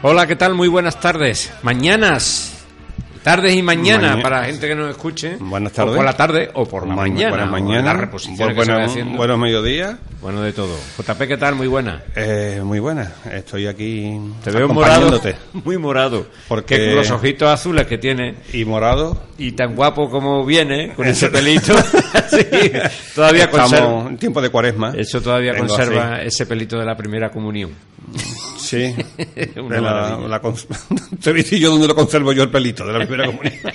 [0.00, 0.54] Hola, ¿qué tal?
[0.54, 1.52] Muy buenas tardes.
[1.62, 2.47] Mañanas,
[3.28, 5.36] tardes y mañana para la gente que nos escuche.
[5.38, 5.92] Buenas tardes.
[5.92, 7.28] O por la tarde o por la mañana.
[7.28, 8.10] Buenas mañana.
[8.54, 9.96] Buenos, buenos mediodías.
[10.22, 10.74] Bueno, de todo.
[10.96, 11.54] JP, ¿qué tal?
[11.54, 12.02] Muy buena.
[12.16, 13.12] Eh, muy buena.
[13.30, 14.18] Estoy aquí.
[14.42, 15.20] Te veo morado.
[15.52, 16.26] Muy morado.
[16.48, 18.36] Porque con los ojitos azules que tiene.
[18.54, 19.20] Y morado.
[19.36, 21.74] Y tan guapo como viene, con ese pelito.
[22.30, 22.72] sí,
[23.14, 24.08] todavía conserva.
[24.08, 24.94] en tiempo de cuaresma.
[24.96, 27.72] Eso todavía conserva ese pelito de la primera comunión.
[28.68, 28.94] Sí,
[29.56, 33.72] la, la, donde lo conservo yo el pelito de la primera comunidad.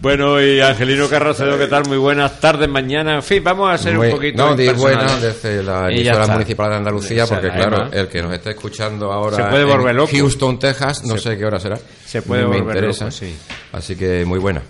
[0.00, 1.88] bueno, y Angelino Carrocedo, ¿qué tal?
[1.88, 3.16] Muy buenas tardes, mañana.
[3.16, 4.50] En fin, vamos a hacer un poquito.
[4.50, 8.50] No, di buenas desde la emisora municipal de Andalucía, porque claro, el que nos está
[8.50, 11.76] escuchando ahora Se puede volver en Houston, Texas, no sé qué hora será.
[12.06, 13.06] Se puede me volver interesa.
[13.06, 13.34] Loco, sí.
[13.72, 14.62] Así que muy buena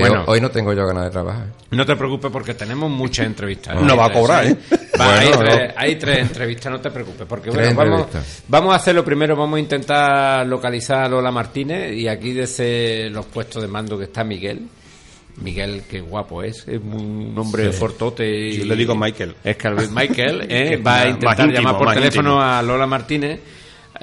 [0.00, 1.46] bueno, hoy no tengo yo ganas de trabajar.
[1.70, 3.80] No te preocupes porque tenemos muchas entrevistas.
[3.80, 4.56] No, va a cobrar, ¿eh?
[5.76, 7.26] hay, tres, entrevistas, no te preocupes.
[7.26, 8.06] Porque bueno, vamos,
[8.48, 13.26] vamos a hacerlo primero, vamos a intentar localizar a Lola Martínez y aquí desde los
[13.26, 14.68] puestos de mando que está Miguel.
[15.36, 18.52] Miguel, qué guapo es, es un hombre fortote.
[18.54, 19.36] Yo le digo Michael.
[19.42, 20.76] Es que Michael ¿eh?
[20.76, 23.40] va a intentar llamar por teléfono a Lola Martínez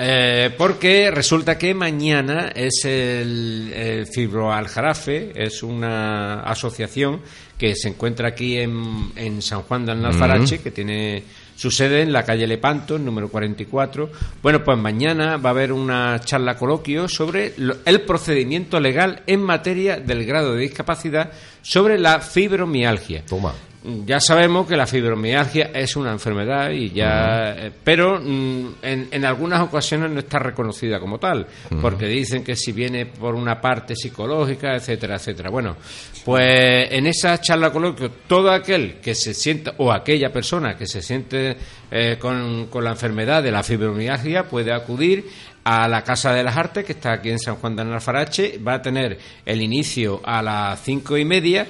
[0.01, 7.19] eh, porque resulta que mañana es el, el Fibroaljarafe, es una asociación
[7.57, 11.23] que se encuentra aquí en, en San Juan de Alfarache, que tiene
[11.53, 14.09] su sede en la calle Lepanto, número 44.
[14.41, 19.97] Bueno, pues mañana va a haber una charla coloquio sobre el procedimiento legal en materia
[19.97, 23.25] del grado de discapacidad sobre la fibromialgia.
[23.25, 29.07] Toma ya sabemos que la fibromialgia es una enfermedad y ya eh, pero mm, en,
[29.09, 31.47] en, algunas ocasiones no está reconocida como tal
[31.81, 35.49] porque dicen que si viene por una parte psicológica etcétera etcétera.
[35.49, 35.77] Bueno
[36.25, 41.01] pues en esa charla coloquio todo aquel que se sienta o aquella persona que se
[41.01, 41.55] siente
[41.89, 45.25] eh, con, con la enfermedad de la fibromialgia puede acudir
[45.63, 48.57] a la Casa de las Artes, que está aquí en San Juan de Alfarache.
[48.57, 51.67] Va a tener el inicio a las cinco y media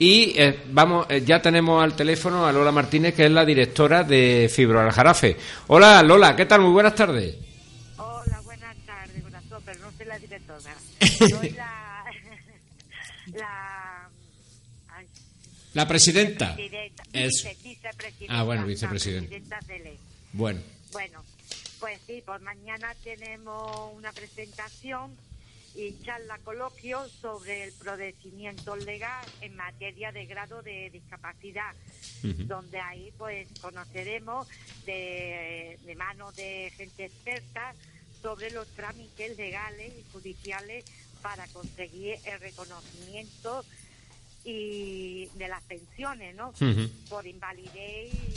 [0.00, 4.02] y eh, vamos, eh, ya tenemos al teléfono a Lola Martínez, que es la directora
[4.02, 5.36] de Fibro Aljarafe.
[5.66, 6.62] Hola Lola, ¿qué tal?
[6.62, 7.36] Muy buenas tardes.
[7.98, 10.74] Hola, buenas tardes, corazón, pero no soy la directora.
[11.18, 12.04] Soy la.
[13.38, 14.08] la.
[15.74, 16.56] la presidenta.
[17.12, 17.46] es...
[17.62, 18.38] vicepresidenta.
[18.38, 19.60] Ah, bueno, vicepresidenta.
[20.32, 20.60] Bueno.
[20.92, 21.22] Bueno,
[21.78, 25.14] pues sí, por mañana tenemos una presentación
[25.80, 31.74] y charla coloquio sobre el procedimiento legal en materia de grado de discapacidad,
[32.22, 34.46] donde ahí pues conoceremos
[34.84, 37.74] de, de manos de gente experta
[38.20, 40.84] sobre los trámites legales y judiciales
[41.22, 43.64] para conseguir el reconocimiento
[44.44, 46.52] y de las pensiones, ¿no?
[47.08, 48.34] Por invalidez y,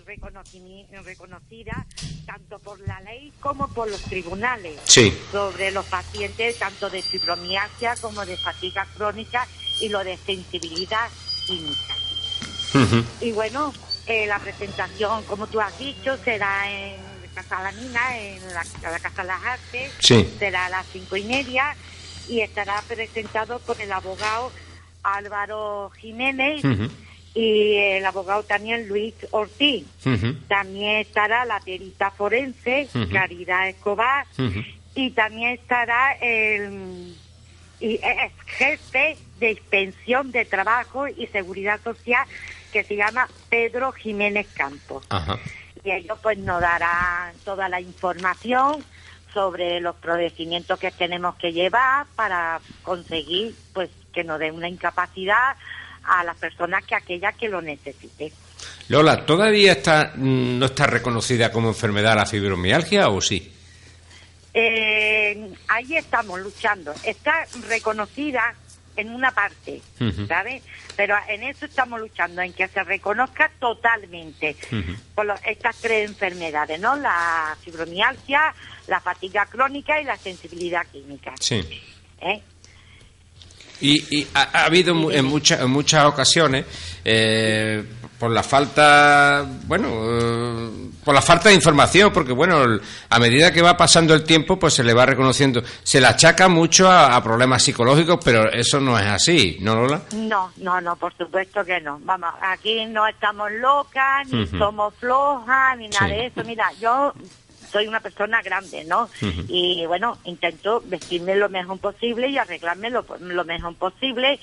[0.00, 1.86] reconocida
[2.26, 4.80] tanto por la ley como por los tribunales
[5.30, 9.46] sobre los pacientes tanto de fibromialgia como de fatiga crónica
[9.80, 11.08] y lo de sensibilidad
[11.46, 11.94] química.
[13.20, 13.72] Y bueno,
[14.06, 16.96] eh, la presentación, como tú has dicho, será en
[17.34, 18.64] Casa La Mina, en la,
[19.00, 19.92] Casa de las Artes,
[20.38, 21.76] será a las cinco y media
[22.28, 24.50] y estará presentado por el abogado
[25.02, 26.62] Álvaro Jiménez
[27.34, 29.84] y el abogado también Luis Ortiz.
[30.48, 34.26] También estará la perita forense, Caridad Escobar,
[34.94, 37.14] y también estará el
[37.80, 38.00] y
[38.46, 42.26] jefe de inspección de trabajo y seguridad social
[42.72, 45.04] que se llama Pedro Jiménez Campos.
[45.82, 48.82] Y ellos pues nos darán toda la información
[49.34, 55.56] sobre los procedimientos que tenemos que llevar para conseguir pues que nos den una incapacidad
[56.06, 58.32] a las personas que aquellas que lo necesiten.
[58.88, 63.52] Lola, ¿todavía está mm, no está reconocida como enfermedad la fibromialgia o sí?
[64.52, 66.94] Eh, ahí estamos luchando.
[67.02, 68.54] Está reconocida
[68.96, 69.82] en una parte,
[70.28, 70.62] ¿sabes?
[70.96, 74.56] Pero en eso estamos luchando, en que se reconozca totalmente
[75.16, 76.94] por estas tres enfermedades, ¿no?
[76.94, 78.54] La fibromialgia,
[78.86, 81.34] la fatiga crónica y la sensibilidad química.
[81.40, 81.60] Sí.
[82.20, 82.40] ¿Eh?
[83.86, 86.64] Y, ha, habido en, muchas en muchas ocasiones,
[87.04, 87.84] eh,
[88.18, 90.70] por la falta, bueno, eh,
[91.04, 94.72] por la falta de información, porque bueno, a medida que va pasando el tiempo, pues
[94.72, 95.62] se le va reconociendo.
[95.82, 100.00] Se le achaca mucho a, problemas psicológicos, pero eso no es así, ¿no, Lola?
[100.12, 102.00] No, no, no, por supuesto que no.
[102.04, 106.42] Vamos, aquí no estamos locas, ni somos flojas, ni nada de eso.
[106.46, 107.12] Mira, yo
[107.74, 109.10] soy una persona grande, ¿no?
[109.48, 113.04] Y bueno, intento vestirme lo mejor posible y arreglarme lo,
[113.44, 114.38] mejor posible.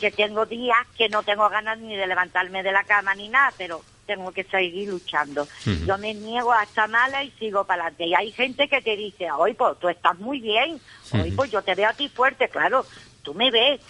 [0.00, 3.52] Que tengo días que no tengo ganas ni de levantarme de la cama ni nada,
[3.58, 5.46] pero tengo que seguir luchando.
[5.86, 8.06] Yo me niego a estar mala y sigo para adelante.
[8.06, 10.80] Y hay gente que te dice, hoy pues tú estás muy bien,
[11.12, 12.86] hoy pues yo te veo a ti fuerte, claro,
[13.22, 13.82] tú me ves,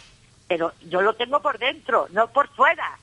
[0.49, 2.99] pero yo lo tengo por dentro, no por fuera.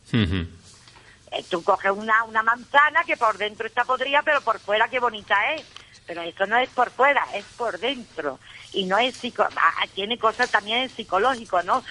[1.50, 5.54] Tú coges una, una manzana que por dentro está podrida, pero por fuera qué bonita
[5.54, 5.66] es.
[6.06, 8.38] Pero eso no es por fuera, es por dentro.
[8.74, 11.84] Y no es psico ah, tiene cosas también psicológico, ¿no?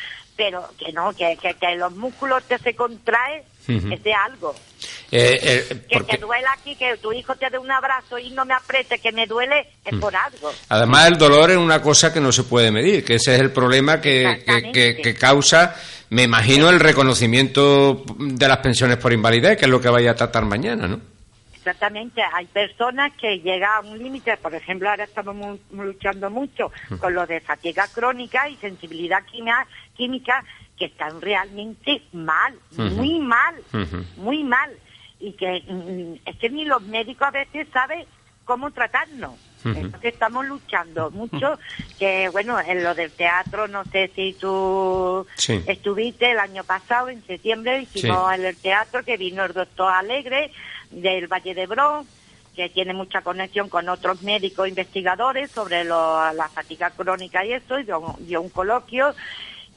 [0.44, 4.54] Pero que no, que, que, los músculos te se contraen, es de algo.
[5.12, 8.44] Eh, eh, que te duela aquí, que tu hijo te dé un abrazo y no
[8.44, 10.50] me apriete, que me duele, es por algo.
[10.68, 13.52] Además, el dolor es una cosa que no se puede medir, que ese es el
[13.52, 14.42] problema que,
[14.72, 15.76] que, que causa
[16.12, 20.14] me imagino el reconocimiento de las pensiones por invalidez, que es lo que vaya a
[20.14, 21.00] tratar mañana, ¿no?
[21.54, 27.14] Exactamente, hay personas que llegan a un límite, por ejemplo, ahora estamos luchando mucho con
[27.14, 29.66] lo de fatiga crónica y sensibilidad química,
[30.78, 33.54] que están realmente mal, muy mal,
[34.16, 34.70] muy mal,
[35.20, 38.04] y que mm, es que ni los médicos a veces saben
[38.44, 39.34] cómo tratarnos.
[39.64, 41.56] Entonces estamos luchando mucho,
[41.96, 47.24] que bueno, en lo del teatro, no sé si tú estuviste el año pasado, en
[47.24, 50.50] septiembre, hicimos en el teatro que vino el doctor Alegre
[50.90, 52.04] del Valle de Bron,
[52.56, 57.84] que tiene mucha conexión con otros médicos investigadores sobre la fatiga crónica y eso, y
[57.84, 59.14] dio un coloquio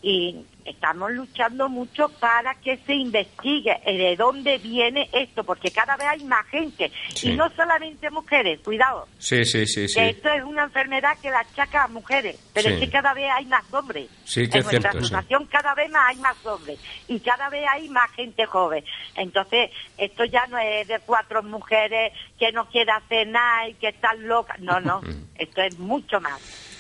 [0.06, 6.06] y estamos luchando mucho para que se investigue de dónde viene esto, porque cada vez
[6.08, 6.92] hay más gente,
[7.24, 9.08] y no solamente mujeres, cuidado.
[9.18, 9.88] Sí, sí, sí.
[9.92, 13.32] Que esto es una enfermedad que la achaca a mujeres, pero es que cada vez
[13.36, 14.08] hay más hombres.
[14.26, 17.90] Sí, que en nuestra situación cada vez más hay más hombres, y cada vez hay
[17.90, 18.86] más gente joven.
[19.16, 23.88] Entonces, esto ya no es de cuatro mujeres que no quieren hacer nada y que
[23.88, 25.02] están locas, no, no,
[25.36, 26.75] esto es mucho más.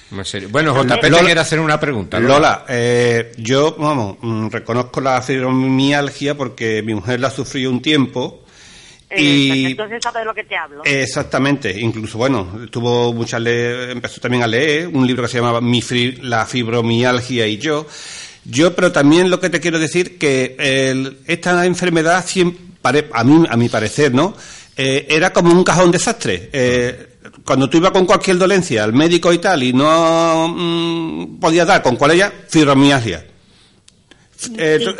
[0.49, 2.19] Bueno, JP le quiere hacer una pregunta.
[2.19, 8.43] Lola, eh, yo, vamos, mm, reconozco la fibromialgia porque mi mujer la sufrió un tiempo.
[9.15, 10.83] Y entonces sabes de lo que te hablo.
[10.83, 15.81] Exactamente, incluso bueno, tuvo muchas empezó también a leer un libro que se llamaba Mi
[16.21, 17.85] La fibromialgia y yo.
[18.43, 20.55] Yo, pero también lo que te quiero decir que
[21.27, 22.23] esta enfermedad
[23.13, 24.35] a mí a mi parecer, ¿no?
[24.77, 26.49] Eh, era como un cajón desastre.
[26.51, 31.67] Eh, cuando tú ibas con cualquier dolencia al médico y tal y no mm, podías
[31.67, 33.25] dar con cuál ella, fibromialgia.
[34.57, 34.95] Eh,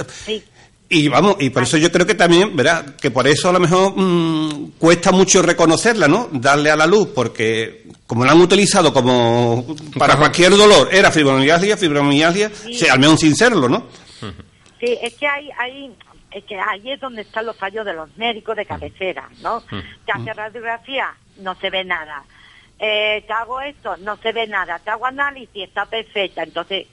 [0.88, 3.60] y vamos, y por eso yo creo que también, verá, que por eso a lo
[3.60, 6.30] mejor mm, cuesta mucho reconocerla, ¿no?
[6.32, 11.76] Darle a la luz, porque como la han utilizado como para cualquier dolor, era fibromialgia,
[11.76, 12.52] fibromialgia,
[12.92, 13.88] al menos sin serlo, ¿no?
[14.80, 15.96] Sí, es que hay, hay,
[16.32, 19.62] es que ahí es donde están los fallos de los médicos de cabecera, ¿no?
[19.62, 22.24] Te hace radiografía, no se ve nada.
[22.88, 24.78] Eh, te hago esto, no se ve nada.
[24.78, 26.44] Te hago análisis, está perfecta.
[26.44, 26.86] Entonces,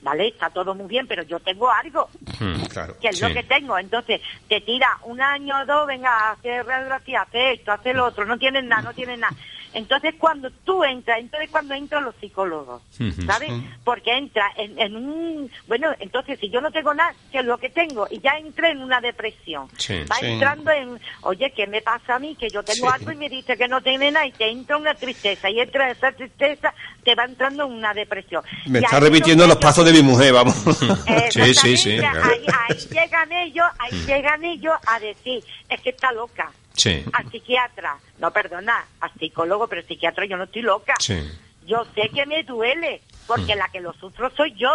[0.00, 0.28] ¿vale?
[0.28, 2.62] Está todo muy bien, pero yo tengo algo, hmm,
[3.00, 3.76] que es lo que tengo.
[3.76, 8.24] Entonces, te tira un año o dos, venga, hace radiografía, hace esto, hace lo otro,
[8.24, 9.34] no tienes nada, no tienes nada.
[9.76, 12.80] Entonces, cuando tú entras, entonces cuando entran los psicólogos,
[13.26, 13.52] ¿sabes?
[13.84, 15.50] Porque entra en, un...
[15.68, 18.70] Bueno, entonces, si yo no tengo nada, que es lo que tengo, y ya entré
[18.70, 19.68] en una depresión.
[20.10, 22.34] va entrando en, oye, ¿qué me pasa a mí?
[22.36, 24.94] Que yo tengo algo y me dice que no tiene nada, y te entra una
[24.94, 26.72] tristeza, y entra esa tristeza,
[27.04, 28.42] te va entrando en una depresión.
[28.66, 30.54] Me está repitiendo los pasos de mi mujer, vamos.
[31.30, 31.98] sí, sí, sí.
[31.98, 36.50] Ahí, ahí llegan ellos, ahí llegan ellos a decir, es que está loca.
[36.74, 37.04] Sí.
[37.12, 40.94] Al psiquiatra, no perdona, al psicólogo, pero psiquiatra yo no estoy loca.
[40.98, 41.22] Sí.
[41.66, 43.58] Yo sé que me duele, porque mm.
[43.58, 44.70] la que lo sufro soy yo.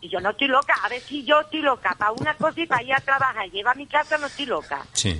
[0.00, 0.74] Y yo no estoy loca.
[0.84, 3.50] A ver si yo estoy loca para una cosa y para ir a trabajar y
[3.50, 4.86] llevar a mi casa no estoy loca.
[4.92, 5.18] Sí.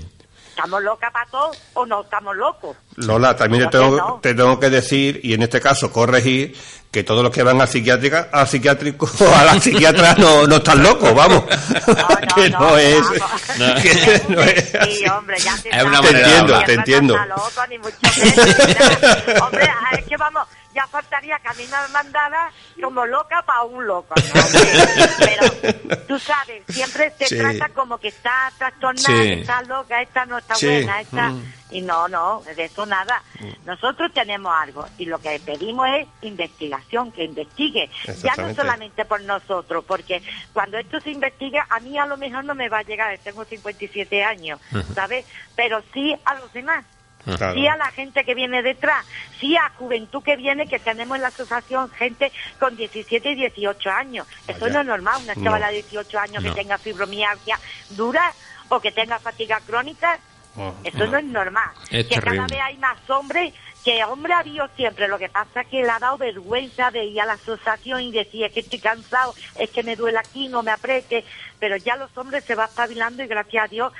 [0.59, 2.77] ¿Estamos locas para todos o no estamos locos?
[2.97, 6.53] Lola, también te tengo, te tengo, que decir, y en este caso corregir,
[6.91, 10.57] que todos los que van al psiquiátrica, al psiquiátrico o a la psiquiatra no, no
[10.57, 11.45] están locos, vamos.
[11.87, 13.07] No, que no, es.
[13.83, 14.73] Que no es.
[14.99, 17.17] Sí, hombre, ya te, es una te entiendo, te entiendo.
[17.17, 20.45] Loco, ni mucho menos, hombre, es que vamos
[20.79, 24.15] ya faltaría que a mí me mandara como loca para un loco.
[25.19, 30.55] Pero tú sabes, siempre se trata como que está trastornada, está loca, esta no está
[30.61, 31.31] buena, esta...
[31.31, 31.53] Mm.
[31.71, 33.23] Y no, no, de eso nada.
[33.41, 33.67] Mm.
[33.67, 37.91] Nosotros tenemos algo y lo que pedimos es investigación, que investigue.
[38.23, 40.23] Ya no solamente por nosotros, porque
[40.55, 43.45] cuando esto se investiga, a mí a lo mejor no me va a llegar, tengo
[43.45, 44.59] 57 años,
[44.95, 45.27] ¿sabes?
[45.57, 46.87] Pero sí a los demás
[47.25, 49.05] sí a la gente que viene detrás,
[49.39, 53.91] sí a juventud que viene, que tenemos en la asociación gente con 17 y 18
[53.91, 54.27] años.
[54.47, 57.59] Eso no es normal, una chavala de 18 años que tenga fibromialgia
[57.91, 58.33] dura
[58.69, 60.19] o que tenga fatiga crónica.
[60.57, 61.19] Oh, eso no.
[61.19, 61.71] es normal.
[61.89, 65.69] que cada vez hay más hombres que hombre ha habido siempre, lo que pasa es
[65.69, 68.81] que le ha dado vergüenza de ir a la asociación y decir es que estoy
[68.81, 71.25] cansado, es que me duele aquí, no me apriete,
[71.59, 73.93] pero ya los hombres se van espabilando y gracias a Dios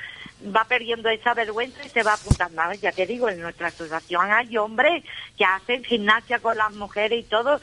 [0.43, 2.61] va perdiendo esa vergüenza y se va apuntando.
[2.81, 5.03] Ya te digo, en nuestra asociación hay hombres
[5.37, 7.59] que hacen gimnasia con las mujeres y todo,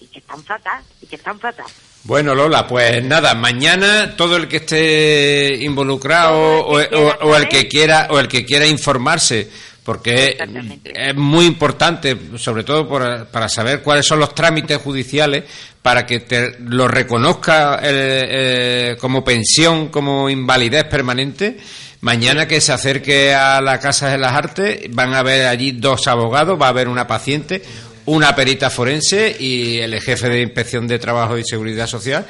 [0.00, 1.66] y, que están fatal, y que están fatal.
[2.04, 8.18] Bueno, Lola, pues nada, mañana todo el que esté involucrado o, el que quiera o
[8.18, 9.50] el que quiera informarse,
[9.84, 10.38] porque
[10.82, 12.88] es muy importante, sobre todo
[13.30, 15.44] para saber cuáles son los trámites judiciales
[15.82, 21.58] para que te lo reconozca eh, como pensión, como invalidez permanente
[22.02, 26.06] Mañana que se acerque a la Casa de las Artes, van a haber allí dos
[26.08, 27.62] abogados, va a haber una paciente,
[28.06, 32.26] una perita forense y el jefe de Inspección de Trabajo y Seguridad Social.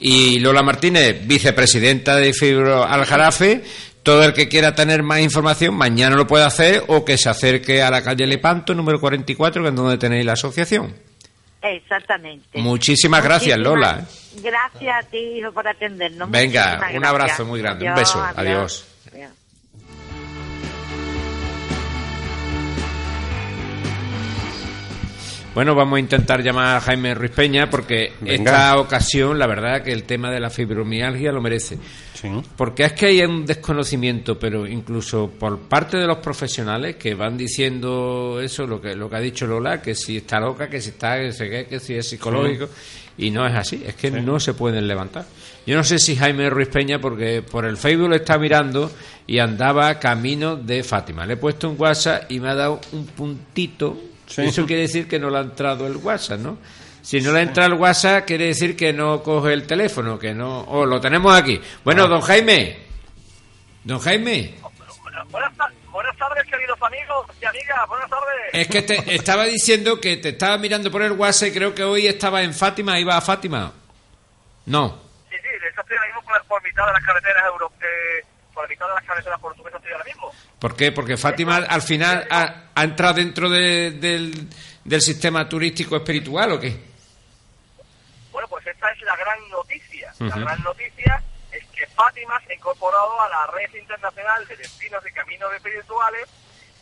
[0.00, 3.62] Y Lola Martínez, vicepresidenta de Fibro Aljarafe.
[4.02, 7.80] Todo el que quiera tener más información, mañana lo puede hacer o que se acerque
[7.80, 10.92] a la calle Lepanto, número 44, que es donde tenéis la asociación.
[11.62, 12.58] Exactamente.
[12.58, 14.04] Muchísimas gracias, Lola.
[14.42, 16.28] Gracias a ti, hijo, por atendernos.
[16.28, 17.88] Venga, un abrazo muy grande.
[17.88, 18.20] un beso.
[18.34, 18.91] adiós.
[25.54, 29.92] Bueno, vamos a intentar llamar a Jaime Ruiz Peña porque esta ocasión, la verdad, que
[29.92, 31.78] el tema de la fibromialgia lo merece.
[32.56, 37.36] Porque es que hay un desconocimiento, pero incluso por parte de los profesionales que van
[37.36, 40.90] diciendo eso, lo que lo que ha dicho Lola, que si está loca, que si
[40.90, 42.70] está, que, que si es psicológico,
[43.18, 45.26] y no es así, es que no se pueden levantar.
[45.66, 48.90] Yo no sé si Jaime Ruiz Peña, porque por el Facebook lo está mirando
[49.26, 51.26] y andaba camino de Fátima.
[51.26, 55.18] Le he puesto un WhatsApp y me ha dado un puntito eso quiere decir que
[55.18, 56.58] no le ha entrado el WhatsApp, ¿no?
[57.02, 60.60] Si no le entra el WhatsApp, quiere decir que no coge el teléfono, que no...
[60.68, 61.60] Oh, lo tenemos aquí.
[61.84, 62.06] Bueno, ah.
[62.06, 62.78] don Jaime.
[63.82, 64.54] Don Jaime.
[65.90, 67.88] Buenas, tardes, queridos amigos y amigas.
[67.88, 68.50] Buenas tardes.
[68.52, 71.82] Es que te estaba diciendo que te estaba mirando por el WhatsApp y creo que
[71.82, 72.98] hoy estaba en Fátima.
[72.98, 73.72] ¿Iba a Fátima?
[74.66, 75.00] No.
[75.28, 77.90] Sí, sí, estoy ahora mismo por, mitad de las carreteras europeas.
[77.92, 78.24] Eh,
[78.54, 80.32] por mitad de las carreteras portuguesas estoy ahora mismo.
[80.62, 80.92] ¿Por qué?
[80.92, 84.48] Porque Fátima al final ha, entrado dentro del,
[85.00, 86.78] sistema turístico espiritual o qué?
[88.30, 90.14] Bueno, pues esta es la gran noticia.
[90.20, 95.02] La gran noticia es que Fátima se ha incorporado a la red internacional de destinos
[95.04, 96.28] y caminos espirituales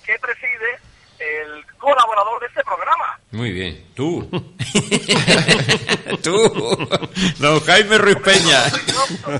[0.04, 0.78] que preside
[1.18, 3.18] el colaborador de este programa.
[3.30, 4.28] Muy bien, tú.
[6.22, 6.88] tú,
[7.38, 8.62] don Jaime Ruiz Peña.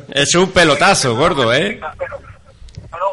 [0.08, 1.78] es un pelotazo, gordo, ¿eh?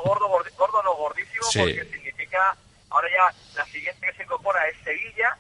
[0.04, 2.56] Gordo, gordo, no, gordísimo, porque significa,
[2.90, 5.38] ahora ya la siguiente que se incorpora es Sevilla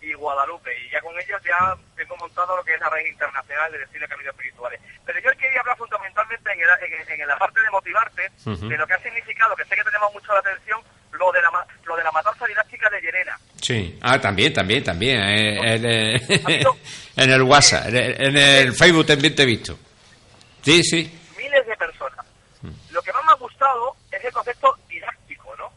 [0.00, 3.72] y Guadalupe, y ya con ellos ya tengo montado lo que es la red internacional
[3.72, 4.80] de destino de caminos espirituales.
[5.04, 9.02] Pero yo quería hablar fundamentalmente en, en, la parte de motivarte, de lo que ha
[9.02, 10.80] significado, que sé que tenemos mucho la atención,
[11.12, 13.38] lo de la, lo de la matanza didáctica de Llerena.
[13.60, 15.20] Sí, ah, también, también, también.
[15.20, 16.20] Eh,
[17.16, 19.76] en, el WhatsApp, en el, Facebook también te he visto.
[20.62, 21.20] Sí, sí.
[21.36, 22.24] Miles de personas.
[22.62, 22.70] Mm.
[22.90, 23.12] Lo que
[24.10, 25.72] es el concepto didáctico, ¿no?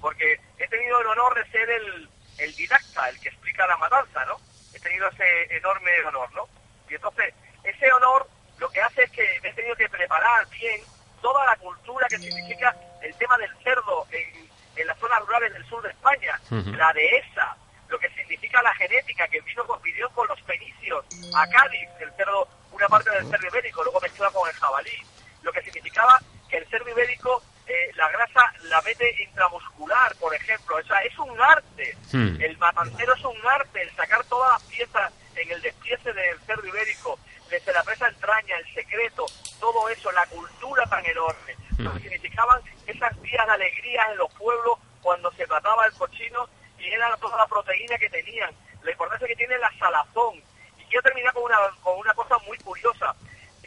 [0.00, 2.08] Porque he tenido el honor de ser el,
[2.38, 4.38] el didacta, el que explica la matanza, ¿no?
[4.74, 6.48] He tenido ese enorme honor, ¿no?
[6.88, 10.80] Y entonces, ese honor lo que hace es que he tenido que preparar bien
[11.20, 15.64] toda la cultura que significa el tema del cerdo en, en las zonas rurales del
[15.66, 17.56] sur de España, la dehesa,
[17.88, 19.80] lo que significa la genética que vino con,
[20.14, 24.48] con los fenicios a Cádiz, el cerdo, una parte del cerdo ibérico, luego mezclado con
[24.48, 25.02] el jabalí,
[25.42, 26.20] lo que significaba
[26.56, 30.76] el cerdo ibérico eh, la grasa la mete intramuscular, por ejemplo.
[30.76, 31.96] O sea, es un arte.
[32.12, 32.40] Hmm.
[32.40, 36.66] El matancero es un arte, el sacar todas las piezas en el despiece del cerdo
[36.66, 37.18] ibérico,
[37.50, 39.26] desde la presa entraña, el secreto,
[39.58, 41.56] todo eso, la cultura tan enorme.
[41.78, 46.48] Lo que significaban esas días de alegría en los pueblos cuando se trataba el cochino
[46.78, 48.50] y era toda la proteína que tenían,
[48.82, 50.36] la importancia que tiene la salazón.
[50.78, 53.14] Y quiero terminar con una, con una cosa muy curiosa.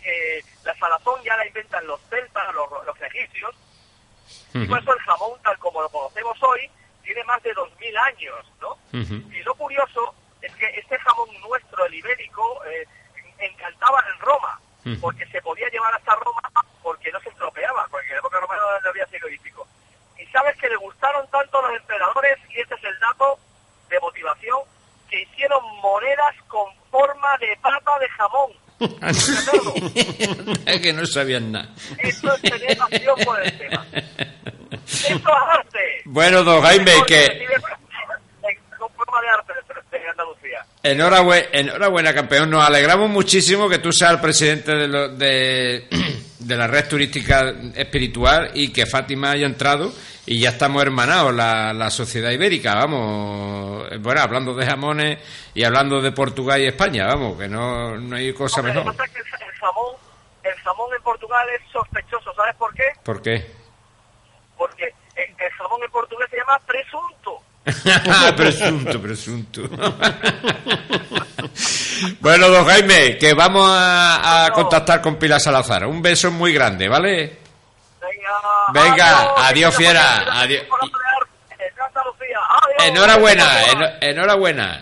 [0.10, 3.54] Eh, la salazón ya la inventan los celtas, los, los egipcios,
[4.54, 6.70] y por eso el jamón, tal como lo conocemos hoy,
[7.04, 8.78] tiene más de 2.000 años, ¿no?
[9.34, 12.88] Y lo curioso es que este jamón nuestro, el ibérico, eh,
[13.40, 14.62] encantaba en Roma,
[15.02, 16.42] porque se podía llevar hasta Roma
[16.82, 19.68] porque no se estropeaba, porque en la época romana no había frigorífico.
[20.18, 23.38] Y sabes que le gustaron tanto los emperadores, y este es el dato
[23.90, 24.60] de motivación,
[25.10, 28.54] que hicieron monedas con forma de pata de jamón.
[30.66, 31.70] Es que no sabían nada.
[32.00, 33.86] Eso es tener pasión por el tema.
[34.86, 35.80] Eso es arte.
[36.06, 37.48] Bueno, don Jaime, que...
[40.84, 42.50] Enhorabuena, enhorabuena, campeón.
[42.50, 45.88] Nos alegramos muchísimo que tú seas el presidente de, de,
[46.40, 49.92] de, la red turística espiritual y que Fátima haya entrado
[50.28, 53.90] y ya estamos hermanados, la, la sociedad ibérica, vamos.
[54.02, 55.20] Bueno, hablando de jamones
[55.54, 58.86] y hablando de Portugal y España, vamos, que no, no hay cosa mejor.
[58.86, 59.96] Lo que pasa es que el, jamón,
[60.44, 62.84] el jamón en Portugal es sospechoso, ¿sabes por qué?
[63.04, 63.50] ¿Por qué?
[64.58, 64.84] Porque
[65.16, 67.42] el, el jamón en portugués se llama presunto.
[68.36, 69.62] presunto, presunto.
[72.20, 75.86] bueno, don Jaime, que vamos a, contactar con Pilar Salazar.
[75.88, 77.47] Un beso muy grande, ¿vale?
[78.74, 80.42] Venga, adiós, fiera.
[80.42, 80.66] Adiós.
[82.80, 83.46] Enhorabuena,
[84.02, 84.82] enhorabuena.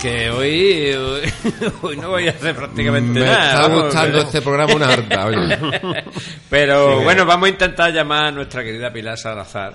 [0.00, 0.94] que hoy,
[1.82, 3.38] hoy, no voy a hacer prácticamente Me nada.
[3.38, 5.58] Me está gustando este programa una harta, oye.
[6.50, 9.74] Pero bueno, vamos a intentar llamar a nuestra querida Pilar Salazar.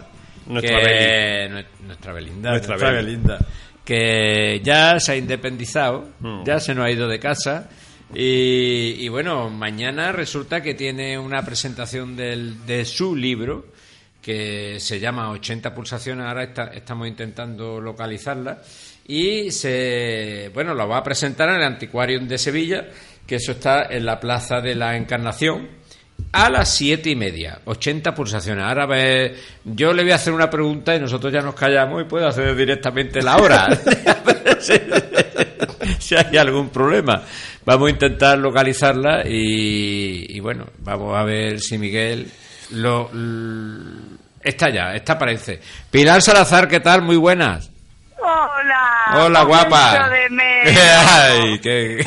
[0.51, 2.51] Nuestra, nuestra Belinda.
[2.51, 3.39] Nuestra, Belinda.
[3.85, 6.43] Que ya se ha independizado, mm.
[6.43, 7.69] ya se nos ha ido de casa.
[8.13, 13.67] Y, bueno, mañana resulta que tiene una presentación del, de su libro
[14.21, 16.25] que se llama 80 pulsaciones.
[16.25, 18.61] Ahora estamos intentando localizarla
[19.07, 22.87] y se bueno lo va a presentar en el Antiquarium de Sevilla
[23.25, 25.80] que eso está en la Plaza de la Encarnación
[26.31, 27.59] a las siete y media.
[27.65, 28.63] 80 pulsaciones.
[28.63, 28.87] Ahora
[29.63, 32.55] yo le voy a hacer una pregunta y nosotros ya nos callamos y puedo hacer
[32.55, 33.67] directamente la hora.
[35.99, 37.23] Si hay algún problema.
[37.65, 42.27] Vamos a intentar localizarla y, bueno vamos a ver si Miguel
[42.71, 43.09] lo,
[44.41, 47.70] está ya está parece Pilar Salazar qué tal muy buenas
[48.21, 49.25] Hola.
[49.25, 50.09] Hola, guapa.
[51.09, 52.05] Ay, qué...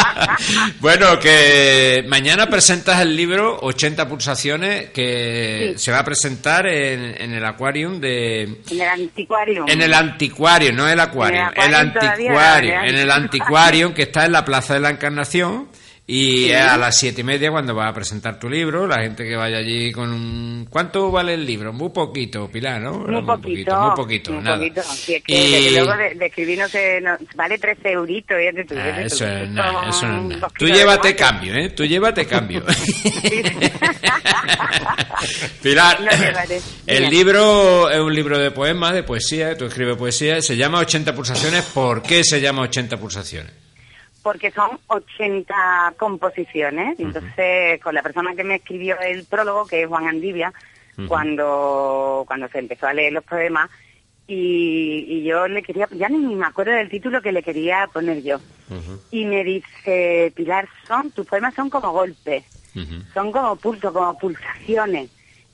[0.80, 7.44] bueno, que mañana presentas el libro 80 pulsaciones que se va a presentar en, el
[7.44, 8.42] Aquarium de...
[8.70, 9.64] En el Anticuario.
[9.68, 11.48] En el Anticuario, no el Acuario.
[11.54, 12.82] El, Anticuario.
[12.82, 15.68] En el Anticuario que está en la Plaza de la Encarnación
[16.06, 19.36] y a las siete y media, cuando vas a presentar tu libro, la gente que
[19.36, 20.66] vaya allí con un...
[20.68, 21.72] ¿Cuánto vale el libro?
[21.72, 22.98] Muy poquito, Pilar, ¿no?
[22.98, 24.32] Muy, poquito, muy poquito.
[24.32, 24.58] Muy nada.
[24.58, 24.82] poquito.
[24.82, 25.70] es que, y...
[25.74, 26.66] luego de, de escribir no
[27.34, 28.36] vale 13 euritos.
[28.38, 30.52] Y es ah, eso, es, nada, eso no es nada.
[30.58, 31.70] Tú llévate cambio, ¿eh?
[31.70, 32.62] Tú llévate cambio.
[35.62, 36.00] Pilar,
[36.86, 41.14] el libro es un libro de poemas, de poesía, tú escribes poesía, se llama 80
[41.14, 41.64] pulsaciones.
[41.64, 43.63] ¿Por qué se llama 80 pulsaciones?
[44.24, 46.98] Porque son 80 composiciones.
[46.98, 50.52] Entonces, con la persona que me escribió el prólogo, que es Juan Andivia,
[51.06, 53.68] cuando, cuando se empezó a leer los poemas,
[54.26, 58.40] y, yo le quería, ya ni me acuerdo del título que le quería poner yo.
[59.10, 62.44] Y me dice, Pilar, son, tus poemas son como golpes,
[63.12, 65.10] son como pulso, como pulsaciones.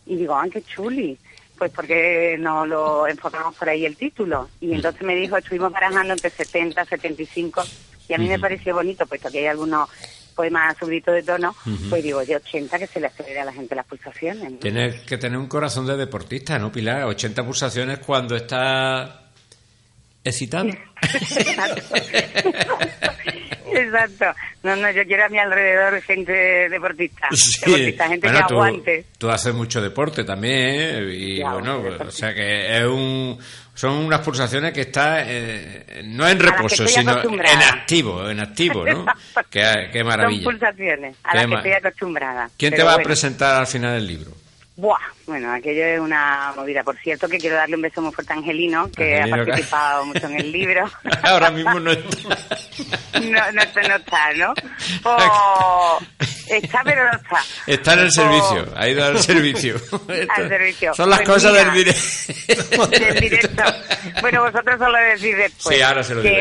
[0.06, 1.18] Y digo, ¡ah, qué chuli!
[1.61, 4.49] Pues porque no lo enfocamos por ahí el título.
[4.62, 7.62] Y entonces me dijo, estuvimos barajando entre 70, 75
[8.09, 9.90] y a mí me pareció bonito, puesto que hay algunos
[10.35, 11.55] poemas subidos de tono,
[11.90, 14.59] pues digo, de 80 que se le acelera a la gente las pulsaciones.
[14.59, 17.05] Tienes que tener un corazón de deportista, ¿no, Pilar?
[17.05, 19.30] 80 pulsaciones cuando está
[20.24, 20.68] excitado.
[23.72, 24.26] Exacto.
[24.62, 27.28] No, no, yo quiero a mi alrededor gente deportista.
[27.64, 29.06] Deportista, gente que aguante.
[29.16, 31.14] Tú haces mucho deporte también, ¿eh?
[31.14, 33.38] Y bueno, o sea que es un,
[33.74, 39.06] son unas pulsaciones que está eh, no en reposo, sino en activo, en activo, ¿no?
[39.50, 40.42] qué, maravilla.
[40.42, 42.50] Son pulsaciones a las que estoy acostumbrada.
[42.59, 44.33] ¿Quién te va a presentar al final del libro?
[44.81, 46.83] Buah, bueno, aquello es una movida.
[46.83, 50.27] Por cierto, que quiero darle un beso muy fuerte a Angelino, que ha participado mucho
[50.27, 50.90] en el libro.
[51.23, 52.38] Ahora mismo no está.
[53.21, 54.55] no, no, está, no está, ¿no?
[55.05, 55.99] Oh,
[56.49, 57.45] está, pero no está.
[57.66, 59.77] Está en el servicio, ha ido al servicio.
[60.35, 60.95] al servicio.
[60.95, 62.87] Son las pues cosas del directo.
[62.87, 63.62] del directo.
[64.23, 65.77] Bueno, vosotros solo decís después.
[65.77, 66.35] Sí, ahora se lo digo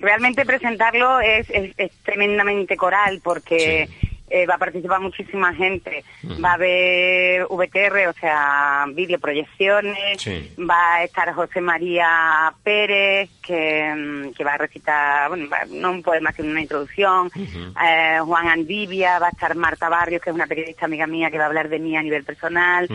[0.00, 3.88] Realmente presentarlo es, es, tremendamente coral, porque...
[4.32, 6.04] Eh, va a participar muchísima gente.
[6.42, 10.24] Va a haber VTR, o sea, videoproyecciones.
[10.56, 16.02] Va a estar José María Pérez, que, mm, que va a recitar, bueno, no un
[16.02, 17.28] poema, sino una introducción.
[17.36, 21.38] Eh, Juan Andivia, va a estar Marta Barrios, que es una periodista amiga mía que
[21.38, 22.86] va a hablar de mí a nivel personal.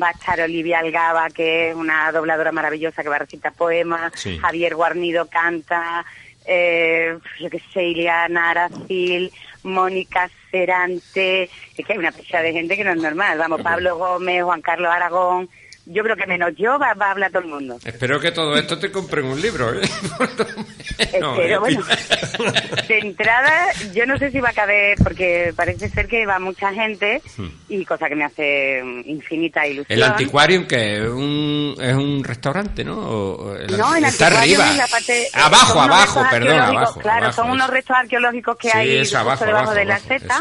[0.00, 4.12] Va a estar Olivia Algaba, que es una dobladora maravillosa que va a recitar poemas.
[4.40, 6.04] Javier Guarnido canta.
[6.46, 9.32] Eh, yo qué sé, Ileana Aracil,
[9.62, 13.38] Mónica Cerante, es que hay una fecha de gente que no es normal.
[13.38, 15.48] Vamos, Pablo Gómez, Juan Carlos Aragón,
[15.86, 17.78] yo creo que menos yo va, a hablar todo el mundo.
[17.84, 19.72] Espero que todo esto te compren un libro.
[19.72, 19.82] ¿eh?
[20.98, 21.82] Espero, bueno,
[22.88, 26.72] de entrada, yo no sé si va a caber, porque parece ser que va mucha
[26.72, 27.22] gente
[27.68, 29.96] y cosa que me hace infinita ilusión.
[29.96, 32.96] El anticuario que es un, es un restaurante, ¿no?
[32.96, 34.72] no, el está arriba.
[34.72, 37.00] La parte, abajo, abajo, perdón, abajo.
[37.00, 40.40] Claro, son unos restos arqueológicos que hay debajo de la seta.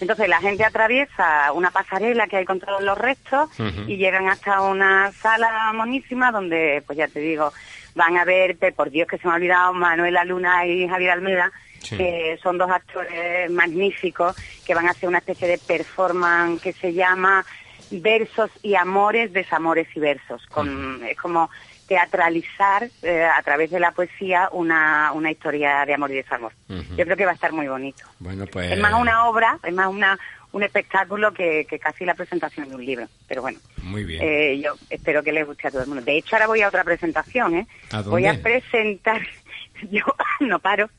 [0.00, 3.50] Entonces la gente atraviesa una pasarela que hay con todos los restos
[3.86, 7.52] y llegan hasta una sala monísima donde, pues ya te digo,
[7.94, 11.50] van a verte, por Dios que se me ha olvidado, Manuela Luna y Javier Almeida,
[11.80, 16.92] que son dos actores magníficos que van a hacer una especie de performance que se
[16.92, 17.44] llama
[17.90, 20.46] Versos y Amores, Desamores y Versos.
[20.46, 21.50] Con, Es como
[21.88, 26.52] teatralizar eh, a través de la poesía una, una historia de amor y desamor.
[26.68, 28.04] Yo creo que va a estar muy bonito.
[28.18, 28.70] Bueno, pues...
[28.70, 30.18] Es más una obra, es más una,
[30.52, 33.08] un espectáculo que, que casi la presentación de un libro.
[33.26, 34.22] Pero bueno, muy bien.
[34.22, 36.04] Eh, yo espero que les guste a todo el mundo.
[36.04, 37.56] De hecho, ahora voy a otra presentación.
[37.56, 37.66] ¿eh?
[38.04, 39.22] Voy a presentar,
[39.90, 40.04] yo
[40.40, 40.90] no paro.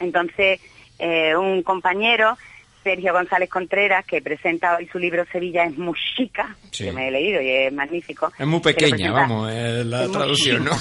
[0.00, 0.60] Entonces,
[0.98, 2.36] eh, un compañero
[2.82, 7.40] Sergio González Contreras, que presenta hoy su libro Sevilla es Muxica, que me he leído
[7.42, 8.32] y es magnífico.
[8.38, 10.72] Es muy pequeña, vamos, es la traducción, ¿no?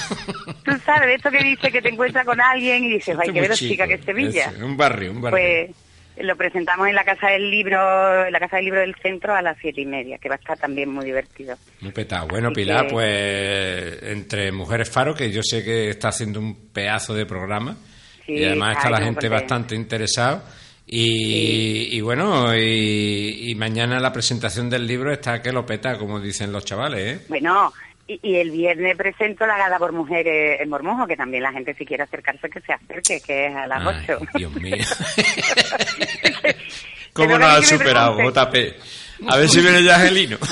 [0.63, 3.41] Tú sabes, de esto que dice que te encuentras con alguien y dices, hay que
[3.41, 4.53] ver chica que es Sevilla.
[4.61, 5.39] un barrio, un barrio.
[5.39, 5.75] Pues
[6.25, 9.41] lo presentamos en la Casa del Libro, en la Casa del Libro del Centro a
[9.41, 11.55] las siete y media, que va a estar también muy divertido.
[11.81, 12.27] Muy petado.
[12.27, 17.25] Bueno, Pilar, pues entre Mujeres Faro, que yo sé que está haciendo un pedazo de
[17.25, 17.77] programa,
[18.27, 20.43] y además está la gente bastante interesada.
[20.91, 26.65] Y, bueno, y, mañana la presentación del libro está que lo peta, como dicen los
[26.65, 27.25] chavales, ¿eh?
[27.29, 27.71] Bueno,
[28.07, 31.85] y, el viernes presento la gala por mujeres en Mormojo, que también la gente si
[31.85, 34.19] quiere acercarse que se acerque, que es a las ocho.
[34.33, 34.77] Dios mío.
[37.13, 38.55] ¿Cómo no has superado, JP?
[39.27, 40.37] A ver si viene ya Angelino.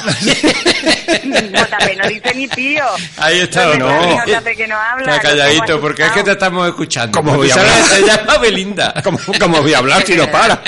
[1.08, 2.84] JP no dice ni tío.
[3.17, 4.25] Ahí está, no.
[4.25, 5.15] JP que no habla.
[5.15, 7.17] Está calladito, porque es que te estamos escuchando.
[7.17, 7.84] ¿Cómo voy a hablar?
[7.86, 8.93] Se llama Belinda.
[9.03, 10.62] ¿Cómo, cómo voy a hablar si no para?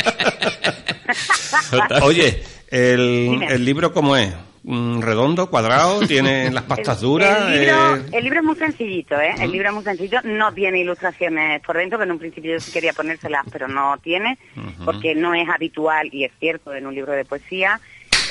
[2.02, 4.34] Oye, el, el libro, ¿cómo es?
[4.64, 7.52] Redondo, cuadrado, tiene las pastas duras.
[7.52, 8.06] El libro, eh.
[8.12, 9.34] el libro, es muy sencillito, ¿eh?
[9.40, 12.60] El libro es muy sencillo, no tiene ilustraciones por dentro, que en un principio yo
[12.60, 14.38] sí quería ponérselas, pero no tiene,
[14.86, 17.80] porque no es habitual, y es cierto, en un libro de poesía.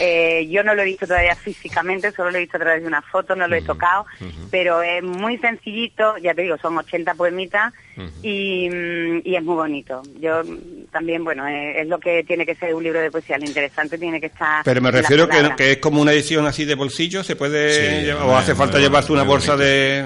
[0.01, 2.89] Eh, yo no lo he visto todavía físicamente, solo lo he visto a través de
[2.89, 4.07] una foto, no lo he tocado,
[4.51, 7.73] pero es muy sencillito, ya te digo, son 80 poemitas
[8.23, 8.69] y,
[9.25, 10.03] y, es muy bonito.
[10.21, 10.43] Yo
[10.93, 14.21] también, bueno, es, lo que tiene que ser un libro de poesía, lo interesante tiene
[14.21, 14.65] que estar...
[14.65, 18.37] Pero me refiero que, que, es como una edición así de bolsillo, ¿se puede o
[18.37, 20.05] hace falta llevarse una bolsa de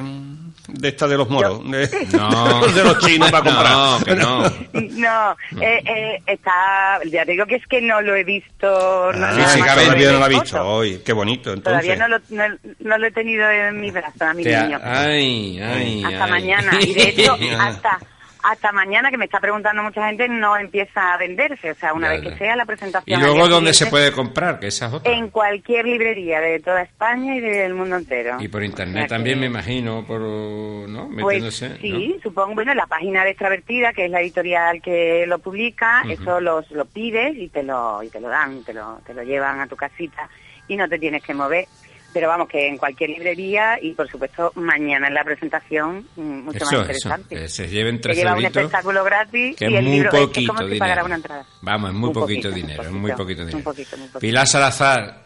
[0.69, 2.67] de esta de los moros, de, no.
[2.73, 3.73] de, los chinos para comprar.
[3.73, 4.43] No, que no.
[4.73, 9.13] No, eh, eh, está, ya digo que es que no lo he visto.
[9.13, 11.53] No, ah, todavía no lo ha visto hoy, qué bonito.
[11.53, 11.83] Entonces.
[11.83, 14.81] Todavía no lo, no, lo he tenido en mi brazo, a mi niño.
[14.83, 16.79] Ay, ay, hasta mañana.
[16.81, 17.99] Y de hecho, hasta
[18.43, 21.71] hasta mañana, que me está preguntando mucha gente, no empieza a venderse.
[21.71, 23.21] O sea, una vez que sea la presentación.
[23.21, 24.59] ¿Y luego dónde se puede comprar?
[24.59, 28.37] Que esas En cualquier librería de toda España y del mundo entero.
[28.41, 31.11] Y por internet también, me imagino, por, ¿no?
[31.21, 36.03] Pues, sí, supongo, bueno, la página de Extravertida, que es la editorial que lo publica,
[36.09, 39.23] eso los, lo pides y te lo, y te lo dan, te lo, te lo
[39.23, 40.29] llevan a tu casita
[40.69, 41.67] y no te tienes que mover
[42.13, 46.65] pero vamos, que en cualquier librería y por supuesto mañana en la presentación mm, mucho
[46.65, 47.49] más interesante.
[47.49, 51.17] se lleven tres lleva un espectáculo gratis y el libro es como si pagara una
[51.17, 51.47] entrada.
[51.63, 53.73] Vamos, es muy poquito dinero, es muy poquito dinero.
[54.21, 55.23] Pilar Salazar,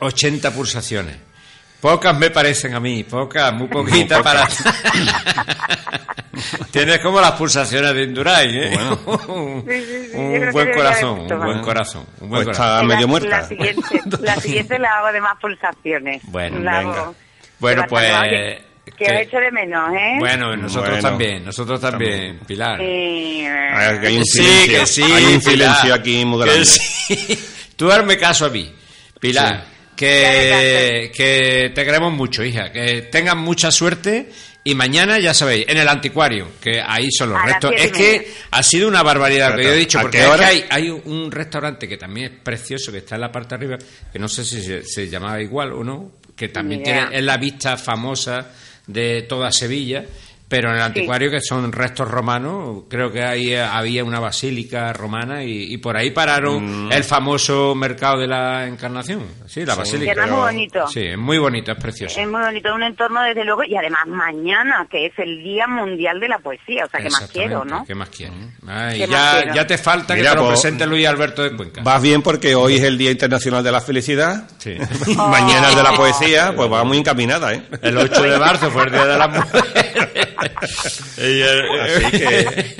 [0.00, 1.27] 80 pulsaciones.
[1.80, 4.48] Pocas me parecen a mí, pocas, muy poquitas para...
[6.70, 8.76] Tienes como las pulsaciones de Indurain, ¿eh?
[9.06, 9.64] un
[10.52, 13.28] buen corazón, un buen corazón, un buen pues Está medio muerta.
[13.28, 16.22] La siguiente, la siguiente la hago de más pulsaciones.
[16.24, 17.12] Bueno, venga.
[17.58, 18.12] Bueno, pues...
[18.96, 20.16] Que he hecho de menos, ¿eh?
[20.18, 22.78] Bueno, nosotros también, nosotros también, Pilar.
[22.78, 27.38] Sí, hay un silencio, que sí, hay un silencio aquí muy grande.
[27.76, 28.74] Tú hazme caso a mí,
[29.20, 29.62] Pilar,
[29.98, 34.28] que, que te queremos mucho, hija, que tengas mucha suerte
[34.62, 37.72] y mañana, ya sabéis, en el anticuario, que ahí son los restos.
[37.76, 41.32] Es que ha sido una barbaridad lo que yo he dicho, porque hay, hay, un
[41.32, 43.78] restaurante que también es precioso, que está en la parte de arriba,
[44.12, 47.76] que no sé si se, llamaba igual o no, que también tiene, es la vista
[47.76, 48.52] famosa
[48.86, 50.04] de toda Sevilla
[50.48, 55.44] pero en el anticuario, que son restos romanos, creo que ahí había una basílica romana
[55.44, 56.92] y, por ahí pararon mm.
[56.92, 59.24] el famoso mercado de la Encarnación.
[59.46, 60.12] Sí, la basílica.
[60.12, 60.88] es muy bonito.
[60.88, 62.18] Sí, es muy bonito, es precioso.
[62.18, 66.18] Es muy bonito, un entorno desde luego, y además mañana, que es el Día Mundial
[66.18, 67.84] de la Poesía, o sea, ¿qué más quiero, no?
[67.84, 68.32] ¿Qué más quiero?
[68.96, 71.82] ya, ya te falta que te lo pues, presente Luis Alberto de Cuenca.
[71.82, 74.76] Vas bien porque hoy es el Día Internacional de la Felicidad, sí.
[75.16, 77.62] mañana es de la Poesía, pues va muy encaminada, ¿eh?
[77.82, 79.64] El 8 de marzo fue el Día de la Mujer.
[81.82, 82.76] Así que.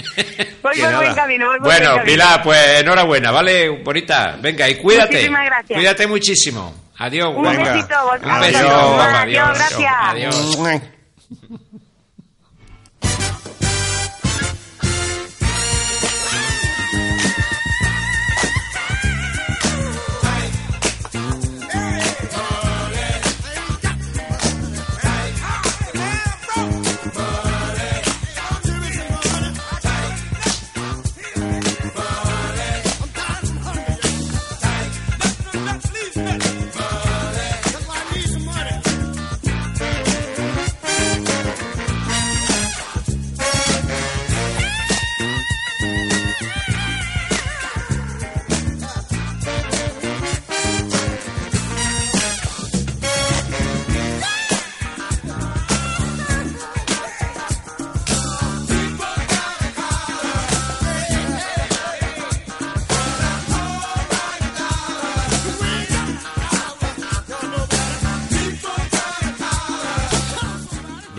[1.60, 3.68] bueno, Pilar, pues enhorabuena, ¿vale?
[3.82, 4.36] Bonita.
[4.40, 5.30] Venga, y cuídate.
[5.74, 6.74] Cuídate muchísimo.
[6.98, 7.28] Adiós.
[7.34, 7.94] Un besito.
[8.22, 9.00] Un besito.
[9.00, 9.92] Adiós, gracias.
[10.02, 10.58] Adiós.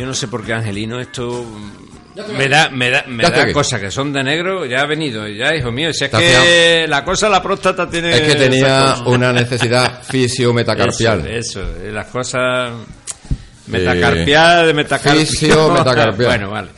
[0.10, 1.46] No sé por qué Angelino esto
[2.36, 5.56] me da, me da, me da cosas que son de negro, ya ha venido, ya
[5.56, 8.10] hijo mío, si es que la cosa, la próstata tiene...
[8.10, 11.28] Es que tenía una necesidad fisio-metacarpial.
[11.28, 12.72] Eso, eso, las cosas...
[13.68, 15.28] Metacarpial, de metacarpial.
[15.28, 16.28] Fisio-metacarpial.
[16.28, 16.70] bueno, vale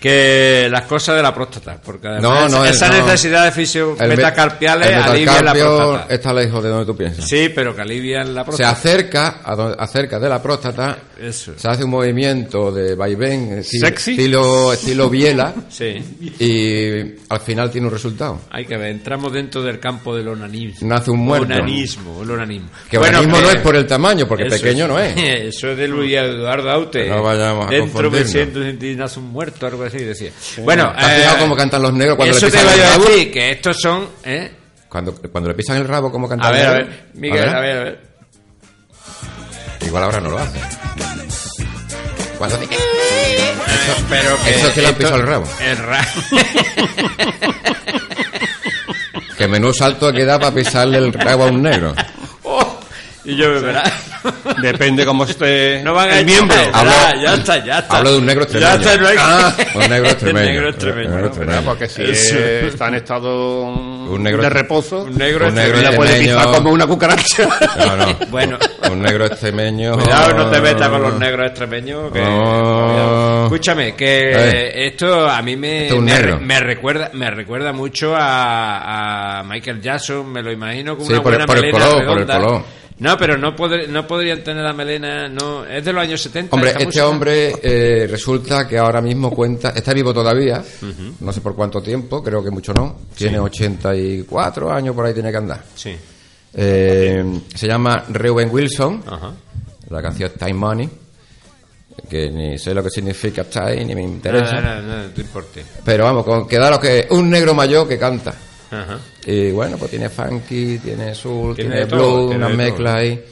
[0.00, 5.52] que las cosas de la próstata, porque además esa necesidad de fisio metacarpiales alivia la
[5.52, 6.14] próstata.
[6.14, 7.26] Está lejos de donde tú piensas.
[7.26, 8.74] Sí, pero que alivian la próstata.
[8.74, 9.40] Se acerca,
[9.78, 10.98] acerca de la próstata,
[11.30, 15.96] se hace un movimiento de vaivén estilo, estilo biela sí.
[16.38, 18.40] y al final tiene un resultado.
[18.50, 20.88] Hay que ver, entramos dentro del campo del onanismo.
[20.88, 21.46] Nace un muerto.
[21.46, 22.68] Onanismo, el onanismo.
[22.88, 25.16] Que bueno, onanismo no es por el tamaño, porque pequeño no es.
[25.56, 27.08] Eso es de Luis Eduardo Aute.
[27.08, 28.60] No vayamos a Dentro me siento
[28.96, 30.30] nace un muerto, algo así decía.
[30.58, 33.32] Bueno, ¿has fijado eh, cómo cantan los negros cuando eso le pisan te a decir,
[33.32, 34.52] que estos son, ¿eh?
[34.88, 37.76] Cuando, cuando le pisan el rabo, ¿cómo cantan a ver, a ver, Miguel, a ver,
[37.76, 38.00] a ver.
[39.86, 40.58] Igual ahora no lo hace.
[42.38, 42.68] Cuando eso,
[44.08, 45.44] pero que eso es que le han pisado el rabo.
[45.60, 46.06] El rabo.
[49.38, 51.94] que menú salto que da para pisarle el rabo a un negro.
[53.24, 53.82] Y yo me verá.
[54.62, 56.56] Depende cómo esté no van a el miembro.
[56.72, 57.98] Hablo, ya, está, ya está.
[57.98, 58.70] Hablo de un negro extremeño.
[58.70, 59.16] Ya está, no hay...
[59.18, 60.46] ah, un negro extremeño.
[60.46, 61.10] negro extremeño.
[61.10, 61.62] Negro extremeño.
[61.64, 65.96] porque si está en estado un negro, de reposo, un negro, un negro extremeño.
[65.96, 67.48] puede pisar como una cucaracha.
[67.78, 68.18] No, no.
[68.30, 68.58] bueno.
[68.90, 69.94] Un negro extremeño.
[69.94, 72.12] Cuidado, no te metas con los negros extremeños.
[72.12, 73.44] Que, oh.
[73.44, 79.80] Escúchame, que esto a mí me, me, me, recuerda me recuerda mucho a, a Michael
[79.80, 82.06] Jackson, me lo imagino con sí, una por, buena por el color, redonda.
[82.06, 83.54] por el color No, pero no,
[83.88, 86.54] no podrían tener la melena, no, es de los años 70.
[86.54, 90.62] Hombre, este hombre eh, resulta que ahora mismo cuenta, está vivo todavía,
[91.20, 95.30] no sé por cuánto tiempo, creo que mucho no, tiene 84 años, por ahí tiene
[95.30, 95.62] que andar.
[95.74, 95.96] Sí.
[96.54, 99.04] Eh, se llama Reuben Wilson,
[99.90, 100.90] la canción Time Money
[102.08, 104.60] que ni sé lo que significa time ni me interesa.
[104.60, 105.60] No, no, no, importa.
[105.84, 108.34] Pero vamos, con, queda que un negro mayor que canta.
[109.26, 113.22] Y bueno, pues tiene funky, tiene soul, tiene, blues, una mezcla ahí.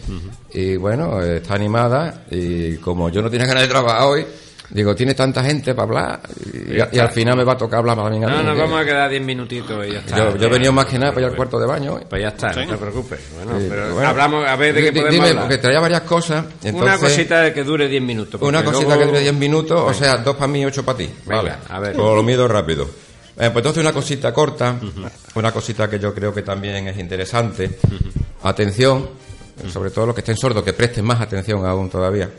[0.52, 2.24] Y bueno, está animada.
[2.30, 4.26] Y como yo no tenía ganas de trabajar hoy,
[4.70, 6.20] Digo, tiene tanta gente para hablar
[6.92, 8.18] y, al final me va a tocar hablar más a mí.
[8.18, 10.16] No, nos vamos a quedar 10 minutitos y ya está.
[10.16, 12.00] Yo, he venido más que nada para ir al cuarto de baño.
[12.08, 13.20] Pues ya está, no te preocupes.
[13.34, 16.44] Bueno, pero hablamos a ver de qué podemos dime, porque traía varias cosas.
[16.72, 18.42] una cosita que dure 10 minutos.
[18.42, 21.10] Una cosita que dure 10 minutos, o sea, dos para mí y ocho para ti.
[21.24, 21.94] vale, a ver.
[21.94, 23.05] Pues lo mido rápido.
[23.38, 24.80] Eh, pues entonces una cosita corta,
[25.34, 27.78] una cosita que yo creo que también es interesante.
[28.42, 29.10] Atención,
[29.70, 32.30] sobre todo los que estén sordos, que presten más atención aún todavía.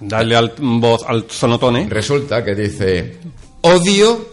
[0.00, 1.88] Darle al, voz al sonotone.
[1.88, 3.20] Resulta que dice
[3.62, 4.28] odio,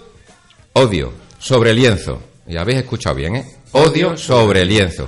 [0.74, 2.24] odio sobre lienzo.
[2.46, 3.46] Y habéis escuchado bien, ¿eh?
[3.72, 5.08] Odio sobre lienzo.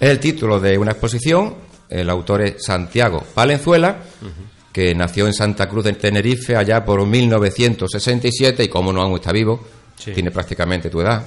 [0.00, 1.56] Es el título de una exposición.
[1.90, 3.98] El autor es Santiago Palenzuela,
[4.72, 9.32] que nació en Santa Cruz de Tenerife allá por 1967 y como no aún está
[9.32, 9.64] vivo,
[9.96, 11.22] tiene prácticamente tu edad.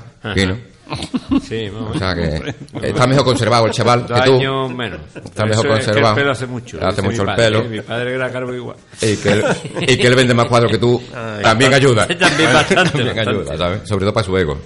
[1.48, 1.96] Sí, vamos.
[1.96, 4.36] O sea que está mejor conservado el chaval que tú.
[4.38, 5.02] años menos.
[5.24, 6.10] Está mejor conservado.
[6.10, 6.80] el pelo hace mucho.
[6.82, 7.64] Hace mucho el pelo.
[7.66, 8.78] Mi padre era cargo igual.
[9.02, 9.44] Y que, él,
[9.82, 11.02] y que él vende más cuadros que tú.
[11.42, 12.08] también ayuda.
[12.20, 13.04] También bastante.
[13.04, 13.82] también ayuda, ¿sabes?
[13.88, 14.58] Sobre todo para su ego.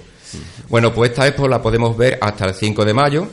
[0.70, 3.28] Bueno, pues esta expo la podemos ver hasta el 5 de mayo.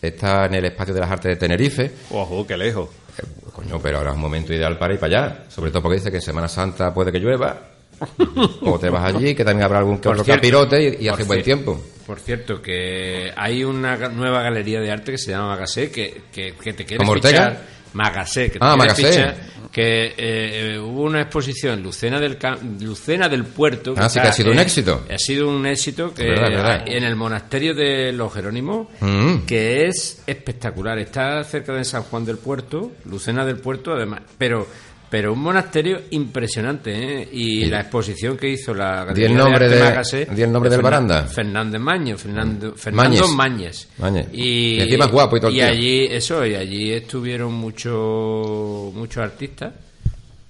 [0.00, 1.92] Está en el Espacio de las Artes de Tenerife.
[2.10, 2.88] Ojo, qué lejos.
[3.18, 5.44] Eh, coño, pero ahora es un momento ideal para ir para allá.
[5.48, 7.71] Sobre todo porque dice que en Semana Santa puede que llueva
[8.62, 11.80] o te vas allí, que también habrá algún que otro capirote y, hace buen tiempo.
[12.06, 16.52] Por cierto, que hay una nueva galería de arte que se llama Magasé, que, que,
[16.52, 17.62] te quiere ¿Como Ortega?
[17.94, 19.34] Magasé, que te ah, Magasé.
[19.70, 22.38] que eh, hubo una exposición Lucena del
[22.80, 23.94] Lucena del Puerto.
[23.96, 25.04] ah, sí que ha sido un éxito.
[25.10, 29.40] Ha sido un éxito que en el monasterio de los Jerónimos, mm.
[29.46, 30.98] que es espectacular.
[30.98, 34.66] Está cerca de San Juan del Puerto, Lucena del Puerto, además, pero
[35.12, 37.28] pero un monasterio impresionante, ¿eh?
[37.30, 39.94] Y la exposición que hizo la ¿Y el nombre, de,
[40.38, 41.24] el nombre del baranda?
[41.24, 43.88] Fernández Maño, Fernando, Fernando Mañez.
[44.32, 49.74] Y, encima guapo y todo Y allí, eso, y allí estuvieron muchos muchos artistas,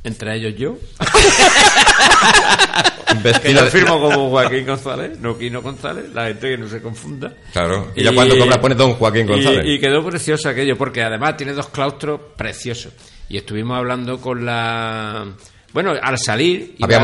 [0.04, 0.78] entre ellos yo.
[3.42, 7.34] que yo firmo como Joaquín González, no Quino González, la gente que no se confunda.
[7.52, 9.66] Claro, y, ya cuando compras pone Don Joaquín González.
[9.66, 12.92] Y, y, quedó precioso aquello, porque además tiene dos claustros preciosos
[13.32, 15.26] y estuvimos hablando con la
[15.72, 16.98] bueno, al salir iba,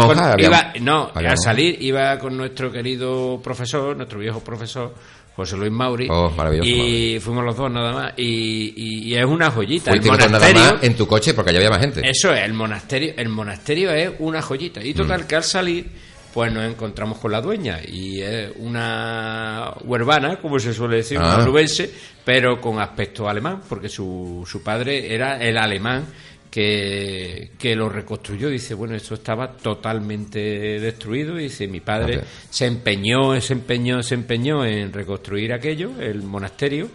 [0.79, 4.93] no, al salir iba con nuestro querido profesor, nuestro viejo profesor
[5.35, 6.07] José Luis Mauri.
[6.11, 6.31] Oh,
[6.63, 8.13] y fuimos los dos nada más.
[8.19, 9.93] Y, es una joyita.
[9.93, 10.79] El monasterio.
[10.83, 12.03] en tu coche porque ya había más gente.
[12.05, 14.85] Eso es, el monasterio, el monasterio es una joyita.
[14.85, 15.27] Y total mm.
[15.27, 15.87] que al salir
[16.33, 21.37] pues nos encontramos con la dueña y es una huervana, como se suele decir, una
[21.37, 21.87] ah.
[22.25, 26.07] pero con aspecto alemán, porque su, su padre era el alemán
[26.51, 28.49] que, que, lo reconstruyó.
[28.49, 30.39] Dice, bueno, esto estaba totalmente
[30.81, 31.39] destruido.
[31.39, 36.89] Y dice, mi padre se empeñó, se empeñó, se empeñó en reconstruir aquello, el monasterio,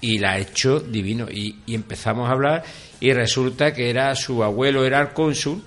[0.00, 1.26] y la ha hecho divino.
[1.30, 2.64] Y, y empezamos a hablar
[3.00, 5.62] y resulta que era su abuelo, era el cónsul,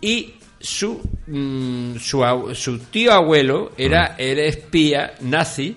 [0.00, 0.34] y
[0.66, 4.14] su, mm, su, su, tío abuelo era mm.
[4.22, 5.76] el espía nazi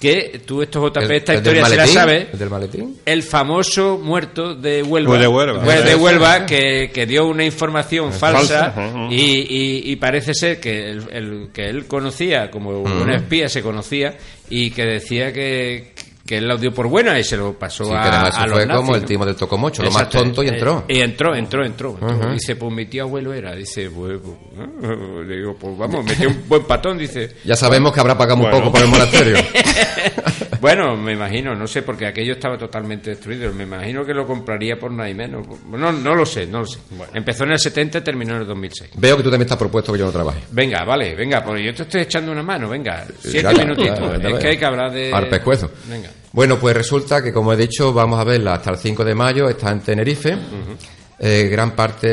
[0.00, 2.96] que tú estos JP esta historia se la sabes ¿El del maletín?
[3.04, 5.18] el famoso muerto de Huelva.
[5.18, 8.74] De Huelva, pues de Huelva que, que, dio una información falsa,
[9.10, 14.16] y, y, parece ser que el, que él conocía como un espía se conocía
[14.48, 15.92] y que decía que,
[16.26, 18.66] que él lo dio por buena y se lo pasó a, que además a fue
[18.68, 20.84] como el timo del tocomocho, lo más tonto y entró.
[20.88, 21.98] Y entró, entró, entró.
[22.32, 23.54] Dice, pues mi tío abuelo era.
[23.54, 26.96] Dice, pues, pues le digo, pues vamos, metió un buen patón.
[26.96, 29.36] Dice, ya sabemos que habrá pagado un poco por el monasterio.
[30.64, 33.52] bueno, me imagino, no sé, porque aquello estaba totalmente destruido.
[33.52, 35.46] Me imagino que lo compraría por nada y menos.
[35.68, 36.78] No, no lo sé, no lo sé.
[37.12, 38.92] Empezó en el 70 y terminó en el 2006.
[38.96, 40.40] Veo que tú también estás propuesto que yo no trabaje.
[40.52, 43.04] Venga, vale, venga, pues yo te estoy echando una mano, venga.
[43.18, 44.24] Siete minutitos.
[44.24, 45.12] es que hay que hablar de...
[45.12, 45.70] Al pescuezo.
[45.86, 46.08] Venga.
[46.32, 49.50] Bueno, pues resulta que, como he dicho, vamos a verla hasta el 5 de mayo,
[49.50, 50.34] está en Tenerife.
[51.18, 52.08] Eh, gran parte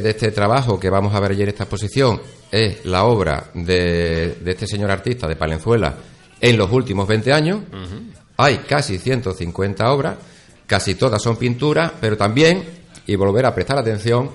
[0.00, 4.36] de este trabajo que vamos a ver ayer en esta exposición es la obra de,
[4.44, 5.94] este señor artista de Palenzuela
[6.42, 7.60] en los últimos 20 años.
[8.36, 10.16] Hay casi 150 obras,
[10.66, 12.64] casi todas son pinturas, pero también,
[13.06, 14.30] y volver a prestar atención,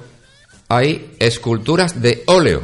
[0.69, 2.61] hay esculturas de óleo.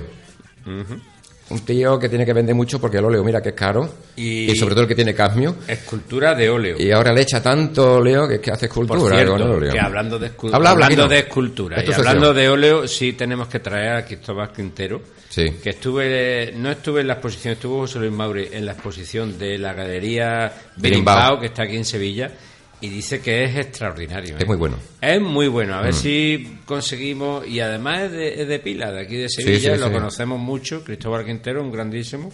[1.50, 3.90] Un tío que tiene que vender mucho porque el óleo, mira que es caro.
[4.16, 5.58] Y, sobre todo el que tiene cadmio.
[5.68, 6.76] Escultura de óleo.
[6.80, 10.20] Y ahora le echa tanto óleo que es que hace escultura Por cierto, Que hablando
[10.20, 15.02] de, hablando de escultura y hablando de óleo, sí tenemos que traer a Cristóbal Quintero.
[15.30, 15.50] Sí.
[15.64, 19.58] Que estuve, no estuve en la exposición, estuvo José Luis Mauri en la exposición de
[19.58, 22.32] la galería Berimbau, que está aquí en Sevilla
[22.84, 24.36] y dice que es extraordinario.
[24.36, 24.46] Es ¿eh?
[24.46, 24.78] muy bueno.
[25.00, 25.76] Es muy bueno.
[25.76, 25.98] A ver mm.
[25.98, 27.48] si conseguimos.
[27.48, 29.78] Y además es de, de, Pila, de aquí de Sevilla.
[29.78, 30.84] lo conocemos mucho.
[30.84, 32.30] Cristóbal Quintero, un grandísimo.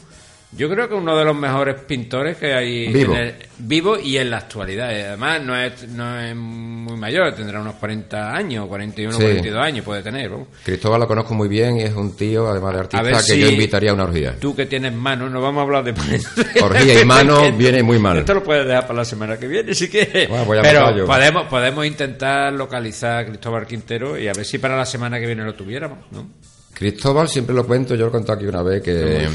[0.51, 3.13] Yo creo que uno de los mejores pintores que hay vivo,
[3.59, 4.89] vivo y en la actualidad.
[4.89, 10.01] Además, no es, no es muy mayor, tendrá unos 40 años, 41, 42 años puede
[10.01, 10.31] tener.
[10.63, 13.91] Cristóbal lo conozco muy bien y es un tío, además de artista, que yo invitaría
[13.91, 14.35] a una orgía.
[14.39, 15.91] Tú que tienes mano, no vamos a hablar de
[16.61, 18.17] Orgía y mano viene muy mal.
[18.17, 20.29] Esto lo puedes dejar para la semana que viene, si quieres.
[20.63, 25.19] Pero podemos, podemos intentar localizar a Cristóbal Quintero y a ver si para la semana
[25.19, 26.27] que viene lo tuviéramos, ¿no?
[26.79, 29.27] Cristóbal, siempre lo cuento, yo lo conté aquí una vez que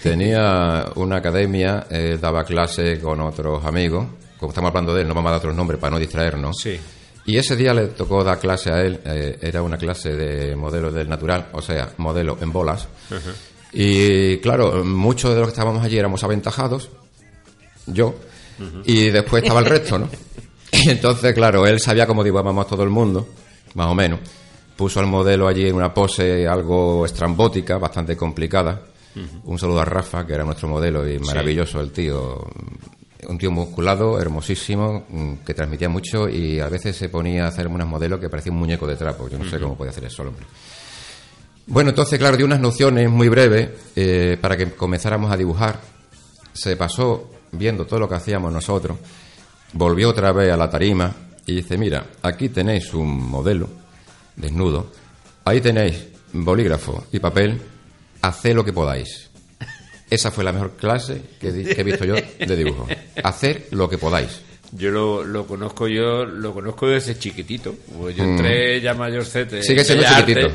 [0.00, 4.06] tenía una academia, eh, daba clase con otros amigos,
[4.38, 6.56] como estamos hablando de él, no vamos a dar otros nombres para no distraernos.
[6.62, 6.78] Sí.
[7.24, 10.92] Y ese día le tocó dar clase a él, eh, era una clase de modelo
[10.92, 12.86] del natural, o sea, modelo en bolas.
[13.72, 16.88] Y claro, muchos de los que estábamos allí éramos aventajados,
[17.86, 18.14] yo,
[18.84, 20.08] y después estaba el resto, ¿no?
[20.70, 23.26] Y entonces, claro, él sabía cómo dibujamos todo el mundo,
[23.74, 24.20] más o menos
[24.76, 28.82] puso al modelo allí en una pose algo estrambótica, bastante complicada.
[29.44, 32.44] Un saludo a Rafa, que era nuestro modelo y maravilloso el tío.
[33.28, 37.66] Un tío musculado, hermosísimo, mm, que transmitía mucho y a veces se ponía a hacer
[37.66, 39.26] unos modelos que parecía un muñeco de trapo.
[39.28, 40.44] Yo no sé cómo puede hacer eso hombre.
[41.66, 45.80] Bueno, entonces, claro, dio unas nociones muy breves eh, para que comenzáramos a dibujar.
[46.52, 48.98] Se pasó viendo todo lo que hacíamos nosotros,
[49.72, 51.12] volvió otra vez a la tarima
[51.46, 53.85] y dice, mira, aquí tenéis un modelo
[54.36, 54.92] desnudo.
[55.44, 57.58] Ahí tenéis bolígrafo y papel,
[58.22, 59.30] haced lo que podáis.
[60.08, 62.86] Esa fue la mejor clase que, he visto yo de dibujo.
[63.24, 64.40] Hacer lo que podáis.
[64.72, 67.74] Yo lo, conozco yo, lo conozco desde chiquitito.
[67.98, 68.82] Pues yo entré mm.
[68.82, 69.62] ya mayorcete.
[69.62, 70.48] Sigue siendo chiquitito.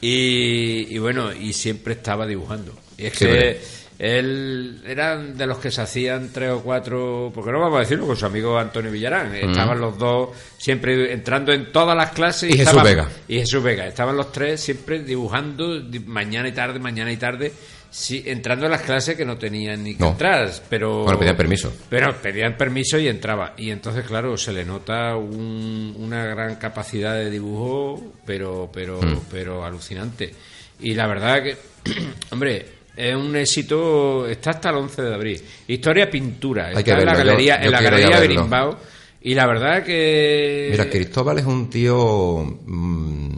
[0.00, 2.72] y, y, bueno, y siempre estaba dibujando.
[2.98, 3.60] Y es que
[3.98, 8.06] él eran de los que se hacían tres o cuatro, porque no vamos a decirlo,
[8.06, 9.34] con su amigo Antonio Villarán.
[9.34, 12.54] Estaban los dos siempre entrando en todas las clases.
[12.54, 13.08] Y, Jesús Vega.
[13.26, 13.86] Y Jesús Vega.
[13.86, 17.52] Estaban los tres siempre dibujando mañana y tarde, mañana y tarde.
[17.88, 21.04] Sí, entrando en las clases que no tenían ni que entrar, pero...
[21.04, 21.72] Bueno, pedían permiso.
[21.88, 23.54] Pero pedían permiso y entraba.
[23.56, 29.20] Y entonces, claro, se le nota una gran capacidad de dibujo, pero, pero, mm.
[29.30, 30.34] pero alucinante.
[30.80, 31.56] Y la verdad que,
[32.30, 35.42] hombre, es un éxito, está hasta el 11 de abril.
[35.68, 38.76] Historia Pintura, está en la galería, en la galería Berimbau.
[39.20, 40.68] Y la verdad que...
[40.70, 43.36] Mira, Cristóbal es un tío mm,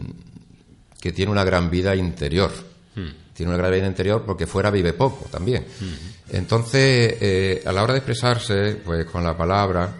[1.01, 2.51] que tiene una gran vida interior.
[2.95, 3.09] Hmm.
[3.33, 5.65] Tiene una gran vida interior porque fuera vive poco también.
[5.79, 6.35] Hmm.
[6.35, 9.91] Entonces, eh, a la hora de expresarse, pues con la palabra,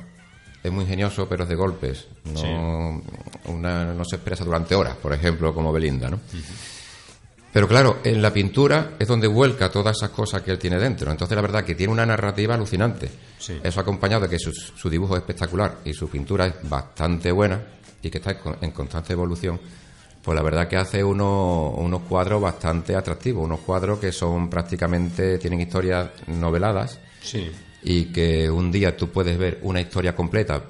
[0.64, 2.08] es muy ingenioso, pero es de golpes.
[2.26, 3.02] No,
[3.50, 6.18] no se expresa durante horas, por ejemplo, como Belinda, ¿no?
[6.18, 6.69] Hmm.
[7.52, 11.12] Pero claro, en la pintura es donde vuelca todas esas cosas que él tiene dentro.
[11.12, 13.10] Entonces, la verdad que tiene una narrativa alucinante.
[13.64, 17.60] Eso acompañado de que su, dibujo es espectacular y su pintura es bastante buena
[18.02, 19.60] y que está en constante evolución.
[20.22, 25.62] Pues la verdad que hace unos cuadros bastante atractivos, unos cuadros que son prácticamente, tienen
[25.62, 27.00] historias noveladas
[27.82, 30.62] y que un día tú puedes ver una historia completa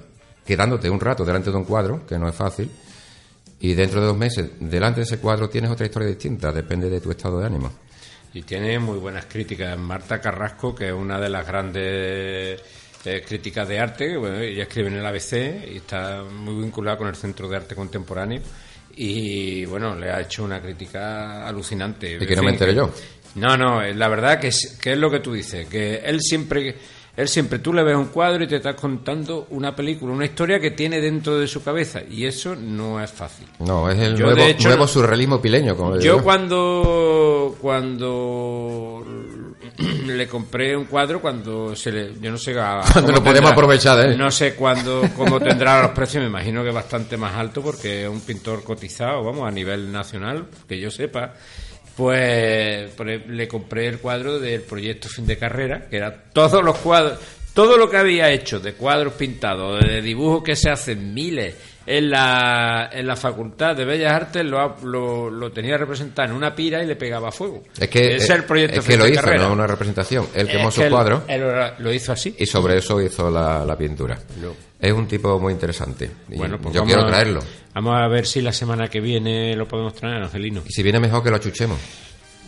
[0.50, 2.72] quedándote un rato delante de un cuadro, que no es fácil,
[3.62, 7.02] y dentro de dos meses, delante de ese cuadro tienes otra historia distinta, depende de
[7.02, 7.72] tu estado de ánimo.
[8.34, 9.78] Y tiene muy buenas críticas.
[9.78, 12.62] Marta Carrasco, que es una de las grandes
[13.06, 17.08] eh, críticas de arte, bueno, ella escribe en el ABC y está muy vinculada con
[17.08, 18.42] el Centro de Arte Contemporáneo.
[18.96, 22.18] Y bueno, le ha hecho una crítica alucinante.
[22.20, 22.92] Y que no me enteré yo.
[23.36, 26.76] No, no, la verdad que es, que es lo que tú dices, que él siempre
[27.20, 30.58] él siempre, tú le ves un cuadro y te estás contando una película, una historia
[30.58, 32.00] que tiene dentro de su cabeza.
[32.10, 33.46] Y eso no es fácil.
[33.60, 35.76] No, es el nuevo, surrealismo pileño.
[35.76, 39.06] Como yo cuando, cuando
[40.06, 42.14] le compré un cuadro, cuando se le...
[42.22, 42.54] Yo no sé...
[42.94, 44.16] cuando lo podemos aprovechar, ¿eh?
[44.16, 48.10] No sé cuándo, cómo tendrá los precios, me imagino que bastante más alto porque es
[48.10, 51.34] un pintor cotizado, vamos, a nivel nacional, que yo sepa.
[52.00, 52.98] Pues,
[53.28, 57.20] le compré el cuadro del proyecto fin de carrera, que era todos los cuadros,
[57.54, 61.56] todo lo que había hecho de cuadros pintados, de dibujos que se hacen miles
[61.90, 64.78] en la, en la Facultad de Bellas Artes, lo,
[65.32, 67.64] lo, tenía representado en una pira y le pegaba fuego.
[67.80, 70.28] Es que, es el proyecto es que lo hizo, no una representación.
[70.36, 71.24] Él quemó su cuadro.
[71.28, 71.42] Él
[71.80, 72.36] lo hizo así.
[72.38, 74.20] Y sobre eso hizo la, la pintura.
[74.80, 76.12] Es un tipo muy interesante.
[76.28, 77.40] bueno, pues yo quiero traerlo.
[77.74, 80.62] Vamos a ver si la semana que viene lo podemos traer, Angelino.
[80.68, 81.80] Y si viene mejor que lo achuchemos.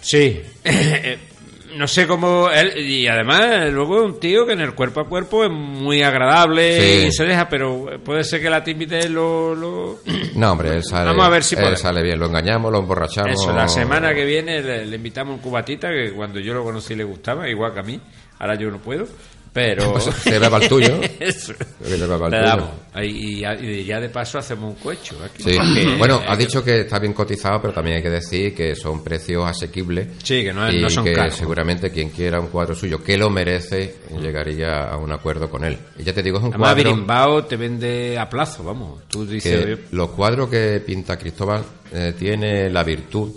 [0.01, 0.39] Sí.
[1.75, 5.07] no sé cómo él y además luego es un tío que en el cuerpo a
[5.07, 7.07] cuerpo es muy agradable Sí.
[7.07, 9.99] y se deja pero puede ser que la timidez lo, lo-
[10.35, 12.19] No, hombre, él sale, Vamos a ver si él sale bien.
[12.19, 13.31] Lo engañamos, lo emborrachamos.
[13.31, 16.95] eso la semana que viene le, le invitamos un cubatita que cuando yo lo conocí
[16.95, 17.99] le gustaba igual que a mí
[18.39, 19.05] ahora yo no puedo
[19.53, 20.99] pero Pues se beba el tuyo.
[21.19, 21.53] Eso.
[21.87, 22.69] Le beba el tuyo.
[23.03, 25.43] y, ya, y ya de paso hacemos un cohecho aquí.
[25.43, 25.57] Sí.
[25.57, 29.03] Porque- Bueno, has dicho que está bien cotizado, pero también hay que decir que son
[29.03, 30.07] precios asequibles.
[30.23, 31.35] Sí, que no, es- y no son que caros.
[31.35, 35.77] seguramente quien quiera un cuadro suyo que lo merece llegaría a un acuerdo con él.
[35.97, 39.01] Y ya te digo, es un Además, cuadro Birimbao te vende a plazo, vamos.
[39.09, 43.31] Tú dices, que los cuadros que pinta Cristóbal eh, tiene la virtud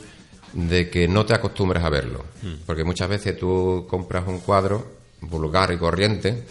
[0.53, 2.25] de que no te acostumbres a verlo.
[2.43, 2.55] Hmm.
[2.65, 4.94] Porque muchas veces tú compras un cuadro
[5.29, 6.45] vulgar y corriente,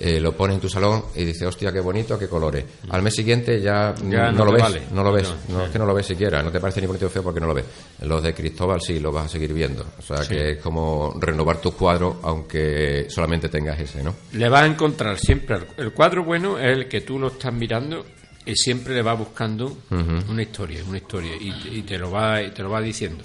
[0.00, 2.64] eh, lo pones en tu salón y dices, hostia, qué bonito, qué colores.
[2.90, 3.92] Al mes siguiente ya.
[4.08, 4.82] Ya no, no lo ves, vale.
[4.92, 5.58] no lo ves, No.
[5.58, 7.40] no, es que no lo ves siquiera, no te parece ni bonito ni feo porque
[7.40, 7.64] no lo ves.
[8.02, 9.84] Los de Cristóbal sí lo vas a seguir viendo.
[9.98, 10.34] O sea Sí.
[10.34, 14.14] que es como renovar tus cuadros aunque solamente tengas ese, ¿no?
[14.32, 15.58] le vas a encontrar siempre.
[15.76, 18.06] El cuadro bueno es el que tú lo estás mirando
[18.46, 21.32] y siempre le vas buscando una historia, una historia.
[21.40, 23.24] Y, y te lo va y te lo va diciendo.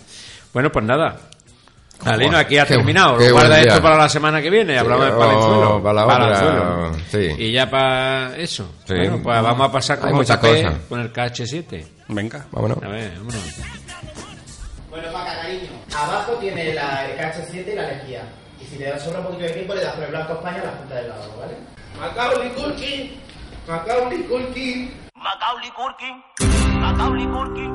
[0.52, 1.30] Bueno, pues nada.
[2.06, 3.18] Alino, aquí ha Qué- terminado.
[3.18, 4.78] qué Guarda esto para la semana que viene.
[4.78, 5.84] Hablamos de oh, Palenzuelo.
[5.84, 6.92] para la Palenzuelo.
[7.10, 7.36] sí.
[7.38, 8.70] Y ya para eso.
[8.86, 8.94] Sí.
[8.96, 10.38] Bueno, pues vamos a pasar con cosas.
[10.90, 11.86] con el KH7.
[12.10, 12.46] Venga.
[12.52, 12.78] Vámonos.
[12.84, 13.44] A ver, vámonos.
[14.90, 15.70] Bueno, Paca, cariño.
[15.98, 18.22] Abajo tiene la el KH7 y la lejía.
[18.62, 20.62] Y si te da sobra un poquito de tiempo, le das con el blanco España
[20.62, 21.58] a la punta del lado, ¿vale?
[22.00, 23.12] Macaulay Culkin.
[23.68, 24.94] Macaulay Culkin.
[25.16, 26.22] Macaulay Culkin,
[26.82, 27.72] Macaulay Culkin,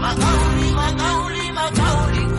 [0.00, 2.29] Macaulay, Macaulay, Macaulay Culkin,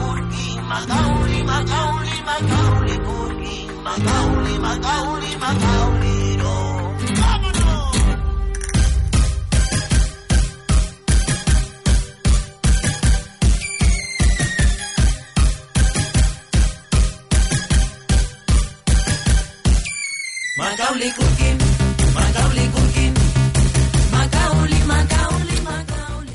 [0.72, 6.11] Macaulay, Macaulay, Macaulay Culkin, Macaulay, Macaulay, Macaulay,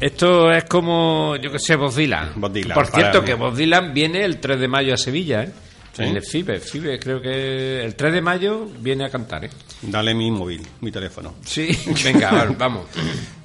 [0.07, 2.33] Esto es como, yo que sé, Bob Dylan.
[2.37, 5.51] Bob Dylan, Por cierto, que Bob Dylan viene el 3 de mayo a Sevilla, ¿eh?
[5.97, 6.03] ¿Sí?
[6.03, 9.51] En el FIBE, FIBE, creo que el 3 de mayo viene a cantar, ¿eh?
[9.83, 11.35] Dale mi móvil, mi teléfono.
[11.45, 11.69] Sí,
[12.05, 12.87] venga, a ver, vamos.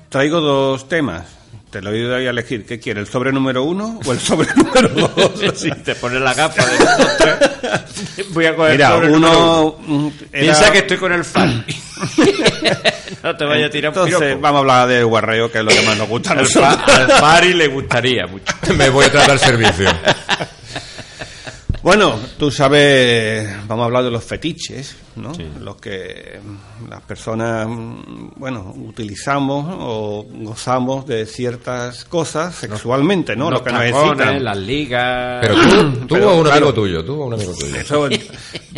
[0.09, 1.25] Traigo dos temas.
[1.69, 2.65] Te lo doy a elegir.
[2.65, 3.05] ¿Qué quieres?
[3.05, 5.31] ¿El sobre número uno o el sobre número dos?
[5.55, 9.77] Si te pones la gafa de voy a coger Mira, sobre el número uno...
[9.87, 11.65] mm, era- Piensa que estoy con el fan.
[13.23, 14.41] no te vaya a tirar un Entonces, piropo.
[14.41, 17.67] vamos a hablar del guarreo, que es lo que más nos gusta Al, Fari le
[17.67, 18.53] gustaría mucho.
[18.75, 19.89] Me voy a tratar servicio.
[21.81, 25.31] Bueno, tú sabes, vamos a hablar de los fetiches, ¿no?
[25.59, 26.39] Los que
[26.89, 27.67] las personas,
[28.35, 33.49] bueno, utilizamos o gozamos de ciertas cosas sexualmente, ¿no?
[33.51, 34.43] Los Lo que nos tacones, excitan.
[34.43, 35.37] las ligas...
[35.41, 36.57] Pero tú, tú Pero, o un claro.
[36.57, 37.75] amigo tuyo, tú o un amigo tuyo.
[37.75, 38.09] Eso-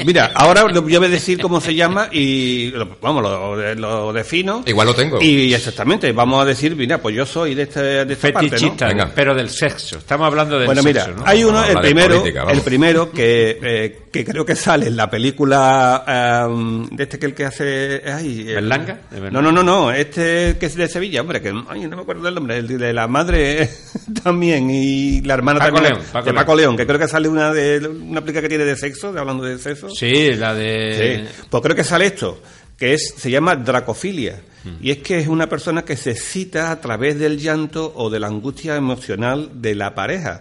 [0.05, 4.63] mira, ahora yo voy a decir cómo se llama y, lo- vamos, lo, lo defino.
[4.65, 5.21] Igual lo tengo.
[5.21, 8.57] Y exactamente, vamos a decir, mira, pues yo soy de, este, de esta parte, ¿no?
[8.57, 9.97] Fetichista, pero del sexo.
[9.97, 11.23] Estamos hablando del Bueno, sexo, mira, ¿no?
[11.25, 15.09] hay uno, el primero, política, el primero que, eh, que creo que sale en la
[15.09, 18.99] película em, de este que el que hace, ay, el- ¿Berlanga?
[19.31, 22.23] No, no, no, no, este que es de Sevilla, hombre, que ay, no me acuerdo
[22.23, 23.69] del nombre, el de la madre
[24.23, 26.33] también y la hermana Paco también, León, Paco de.
[26.33, 29.19] Paco León, que creo que sale una de una película que tiene de sexo, de
[29.19, 29.89] hablando de sexo.
[29.89, 31.23] Sí, la de...
[31.27, 32.41] Sí, pues creo que sale esto,
[32.77, 34.41] que es se llama dracofilia.
[34.81, 38.17] Y es que es una persona que se excita a través del llanto o de
[38.17, 40.39] la angustia emocional de la pareja.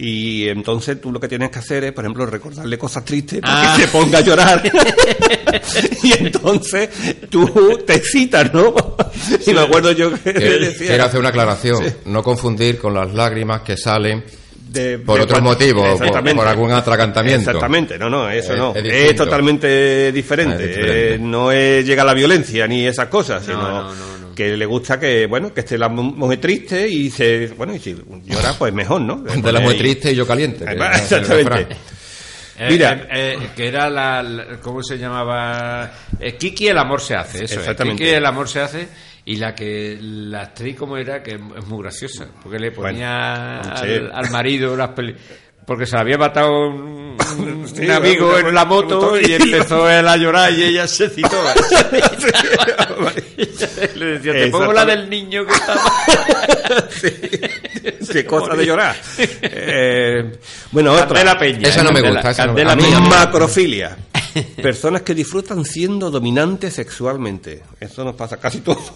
[0.00, 3.72] Y entonces tú lo que tienes que hacer es, por ejemplo, recordarle cosas tristes para
[3.72, 3.76] Ah.
[3.76, 4.62] que se ponga a llorar.
[6.04, 6.88] y entonces
[7.28, 8.74] tú te excitas, ¿no?
[9.46, 10.86] y me acuerdo yo que decía...
[10.88, 11.82] Quiero hacer una aclaración.
[12.06, 14.24] No confundir con las lágrimas que salen
[14.68, 17.50] de- por de otros motivos, por, algún atracantamiento.
[17.50, 18.74] Exactamente, no, no, eso Es- no.
[18.76, 20.56] es totalmente diferente.
[20.62, 21.14] Ah, es diferente.
[21.14, 24.27] Eh, no es llega la violencia ni esas cosas, sino no, no, no.
[24.38, 27.80] Que le gusta que, bueno, que esté la mu- mujer triste y se, bueno, y
[27.80, 29.16] si llora, pues mejor, ¿no?
[29.22, 30.64] De la muy triste y yo caliente.
[30.64, 31.66] que Exactamente.
[32.60, 32.92] Eh, Mira.
[33.10, 35.90] eh, eh, que era la, la- ¿Cómo se llamaba?
[36.20, 37.60] Eh, Kiki, el amor se hace, eso es.
[37.60, 38.02] Exactamente.
[38.04, 38.88] Kiki, el amor se hace.
[39.24, 42.26] Y la que la actriz, como era, que es muy graciosa.
[42.42, 45.14] Porque le ponía Bueno, al, marido las peli.
[45.66, 49.88] Porque se le había matado un, un- Sí, un amigo en la moto y empezó
[49.98, 51.28] él a llorar y ella se citó.
[53.96, 55.80] le decía, te pongo la del niño que estaba.
[58.12, 58.96] Qué cosa de llorar.
[59.18, 60.32] Eh,
[60.70, 61.06] bueno, otra.
[61.06, 61.68] Candela Peña.
[61.68, 63.00] Esa no me Candela- gusta, esa no me- Candela a mí- Peña.
[63.00, 63.96] Macrofilia.
[64.62, 67.62] personas que disfrutan siendo dominantes sexualmente.
[67.80, 68.78] Eso nos pasa casi todo.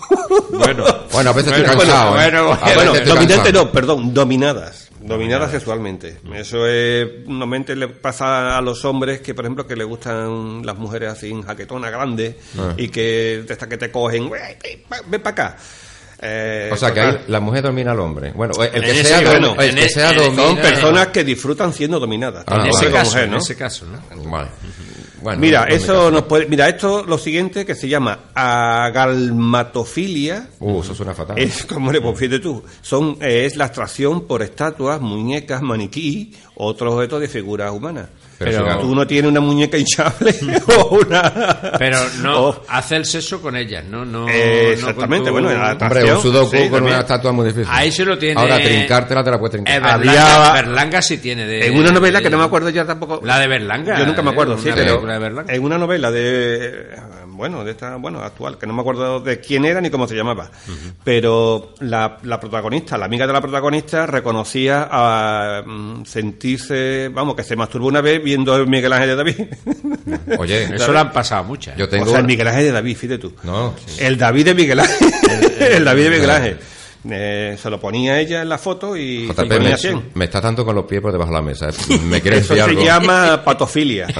[0.53, 2.11] Bueno, Bueno, a veces Bueno, estoy cansado.
[2.13, 2.59] bueno, ¿eh?
[2.75, 3.65] bueno, dominante cansado.
[3.65, 4.89] no, perdón, dominadas.
[5.01, 6.19] Dominadas sexualmente.
[6.35, 10.77] Eso es, normalmente le pasa a los hombres que, por ejemplo, que le gustan las
[10.77, 12.75] mujeres así, en jaquetona grande, Ah.
[12.77, 15.57] y que hasta que te cogen, "Ven, para acá.
[16.21, 18.31] Eh, O sea, que ahí la mujer domina al hombre.
[18.33, 20.43] Bueno, el que En sea, dom- bueno, el en que sea en- domina...
[20.45, 22.45] Son personas que disfrutan siendo dominadas.
[22.47, 23.39] Ah, en ese caso, mujer, en ¿no?
[23.39, 24.31] ese caso, ¿no?
[24.31, 24.49] Vale.
[25.23, 26.47] Bueno, Mira, no eso nos puede.
[26.47, 30.49] Mira, esto lo siguiente que se llama agalmatofilia.
[30.59, 31.39] Uh, eso suena fatal.
[31.39, 36.95] Es como le fíjate tú, son eh, es la atracción por estatuas, muñecas, maniquí, otros
[36.95, 38.09] objetos de figuras humanas.
[38.45, 40.35] Pero Pero- si- Tú no tienes una muñeca hinchable
[40.79, 41.33] o una.
[41.79, 44.05] Pero no, hace el sexo con ellas, ¿no?
[44.05, 46.85] no Eh, no exactamente, con tu- bueno, la- Hombre, un sudoku Sí, con también.
[46.95, 47.69] una estatua es muy difícil.
[47.71, 48.41] Ahí se lo tiene.
[48.41, 49.75] Ahora, trincártela te la puedes trincar.
[49.75, 51.67] Eh, Berlanga, Había- Berlanga sí tiene de.
[51.67, 53.21] En una novela de- que no me acuerdo ya tampoco.
[53.25, 53.99] La de Berlanga.
[53.99, 55.53] Yo nunca me acuerdo, eh, sí, pero película de Berlanga.
[55.55, 56.89] en una novela de
[57.33, 60.15] bueno, de esta, bueno, actual, que no me acuerdo de quién era ni cómo se
[60.15, 60.51] llamaba.
[61.05, 67.43] Pero la, la protagonista, la amiga de la protagonista reconocía a mm, sentirse, vamos, que
[67.43, 69.37] se masturbó una vez viendo el Miguel Ángel de David.
[70.39, 71.77] Oye, Eso lo han pasado muchas.
[71.77, 72.05] yo tengo...
[72.07, 73.33] o sea, el Miguel Ángel de David, fíjate tú.
[73.43, 75.09] No, El David de Miguel Ángel.
[75.61, 76.59] el David de Miguel Ángel.
[77.11, 80.11] Eh, se lo ponía ella en la foto y JP, ponía me, 100.
[80.15, 81.69] me está tanto con los pies por debajo de la mesa.
[81.71, 81.99] ¿eh?
[82.05, 82.81] Me quieres Eso se algo.
[82.81, 84.07] llama patofilia.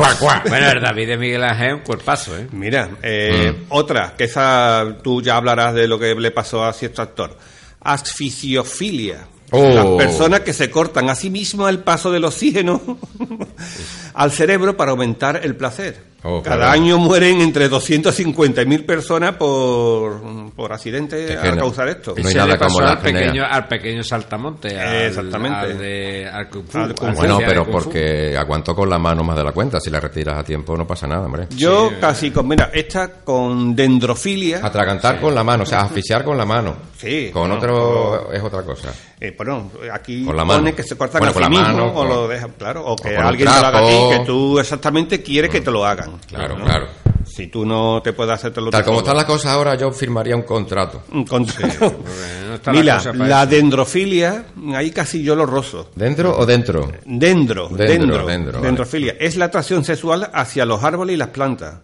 [0.00, 0.42] Juá, juá.
[0.48, 2.46] Bueno, el David de Miguel Ángel es un cuerpazo, ¿eh?
[2.52, 7.02] Mira, eh, otra, que esa tú ya hablarás de lo que le pasó a cierto
[7.02, 7.36] actor.
[7.82, 9.26] Asfisiofilia.
[9.50, 9.68] Oh.
[9.68, 12.98] Las personas que se cortan a sí mismas el paso del oxígeno
[14.14, 16.09] al cerebro para aumentar el placer.
[16.22, 16.72] Oh, Cada claro.
[16.72, 20.20] año mueren entre 250.000 personas por,
[20.54, 22.14] por accidentes Es que a no- causar esto.
[22.16, 24.78] No hay Se nada como la al pequeño, al pequeño saltamonte.
[24.78, 25.58] Al, Exactamente.
[25.58, 27.16] Al, de, al Kung Fu, Al Kung Fu.
[27.20, 29.80] Bueno, pero Kung porque aguantó con la mano más de la cuenta.
[29.80, 31.46] Si la retiras a tiempo no pasa nada, hombre.
[31.56, 34.60] Yo casi con, mira, esta con dendrofilia.
[34.62, 36.76] Atragantar con la mano, o sea, asfixiar con la mano.
[36.98, 38.92] Sí, Con no, otro es otra cosa.
[39.18, 40.76] Eh, bueno, aquí Con la pone mano.
[40.76, 42.84] que se cortan Bueno, a sí con la mismo mano, o con- lo dejan, claro,
[42.84, 45.62] o que con un alguien te lo haga a ti, que tú exactamente quieres que
[45.62, 46.09] te lo hagan.
[46.26, 46.64] Claro, ¿no?
[46.64, 46.86] claro.
[47.24, 49.92] Si tú no te puedes hacer, te lo Tal como están las cosas ahora, yo
[49.92, 51.02] firmaría un contrato.
[51.12, 52.00] Un contrato.
[52.48, 55.90] no está la Mira, la dendrofilia, ahí casi yo lo rozo.
[55.94, 56.90] ¿Dentro o dentro?
[57.04, 58.66] Dendro, Dendro, dendro, dendro, vale.
[58.66, 59.16] dendrofilia.
[59.20, 61.76] Es la atracción sexual hacia los árboles y las plantas.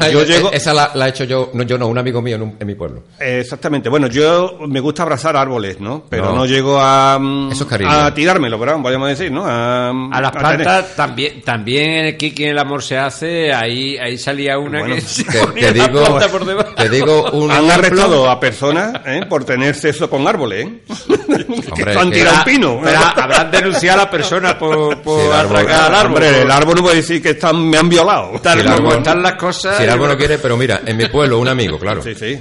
[0.00, 2.36] Yo Yo llego- Esa la, la he hecho yo, no, yo no, un amigo mío
[2.36, 3.04] en, un- en mi pueblo.
[3.20, 3.88] Eh, Exactamente.
[3.88, 6.04] Bueno, yo me gusta abrazar árboles, ¿no?
[6.08, 6.46] Pero no, No.
[6.46, 7.90] llego a, mm, Eso es cariño.
[7.90, 9.44] a tirármelo, pero podríamos decir, ¿no?
[9.46, 13.52] A, A las tener- plantas también, también en el Kiki en el amor se hace,
[13.52, 16.74] ahí, ahí salía una Bueno, que se Te, la digo, por debajo.
[16.76, 17.74] te digo un Han ejemplo.
[17.74, 19.20] arrestado a personas ¿eh?
[19.28, 20.82] por tener sexo con árboles, ¿eh?
[21.74, 22.80] que han tirado un pino.
[22.82, 26.12] Pero habrán denunciado a la persona por, por Sí, el árbol- atracar al árbol.
[26.22, 28.30] Hombre, el árbol no puede decir que están, me han violado.
[28.42, 29.80] Tal como están las cosas.
[29.84, 32.38] Si árbol no quiere, pero mira, en mi pueblo un amigo, claro, Sí, sí.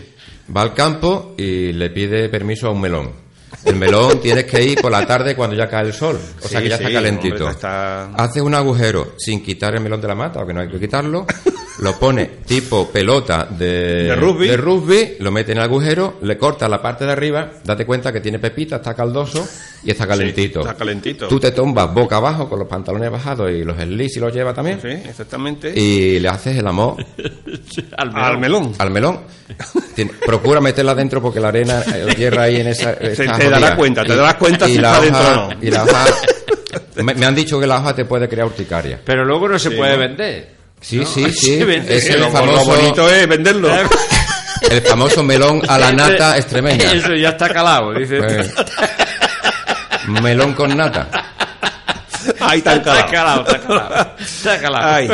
[0.56, 3.12] va al campo y le pide permiso a un melón.
[3.66, 6.62] El melón tienes que ir por la tarde cuando ya cae el sol, o sea
[6.62, 7.36] que ya sí, está calentito.
[7.36, 10.70] hombre, está- Hace un agujero sin quitar el melón de la mata, porque no hay
[10.70, 11.26] que quitarlo,
[11.80, 14.56] lo pone tipo pelota de, De rugby.
[14.56, 18.20] rugby, lo mete en el agujero, le corta la parte de arriba, date cuenta que
[18.22, 19.48] tiene pepita, está caldoso
[19.84, 20.60] y está calentito.
[20.60, 21.28] está calentito.
[21.28, 24.54] Tú te tumbas boca abajo con los pantalones bajados y los slips y los lleva
[24.54, 24.80] también.
[24.82, 25.74] Sí, exactamente.
[25.80, 26.98] Y le haces el amor
[27.98, 28.74] al Al melón.
[28.78, 29.22] al melón.
[30.26, 32.94] Procura meterla dentro porque la arena, eh, la tierra ahí en esa.
[33.00, 33.76] Se te dará jodida.
[33.76, 35.58] cuenta, te darás cuenta si la está dentro hoja- o no.
[35.62, 36.06] Y la hoja.
[37.04, 39.00] Me, me han dicho que la hoja te puede crear urticaria.
[39.04, 40.00] Pero luego no se puede ¿no?
[40.00, 40.61] vender.
[40.92, 41.64] Sí, sí, Sí, sí.
[41.88, 43.70] Es el lo, lo famoso, bonito es venderlo.
[44.70, 46.92] el famoso melón a la nata extremeña.
[46.94, 48.18] Eso ya está calado, dice.
[48.20, 48.52] Eh,
[50.22, 51.08] melón con nata.
[52.40, 53.12] Ahí está Está calado.
[53.12, 54.16] calado, está calado.
[54.20, 54.88] Está calado.
[54.94, 55.12] Ay.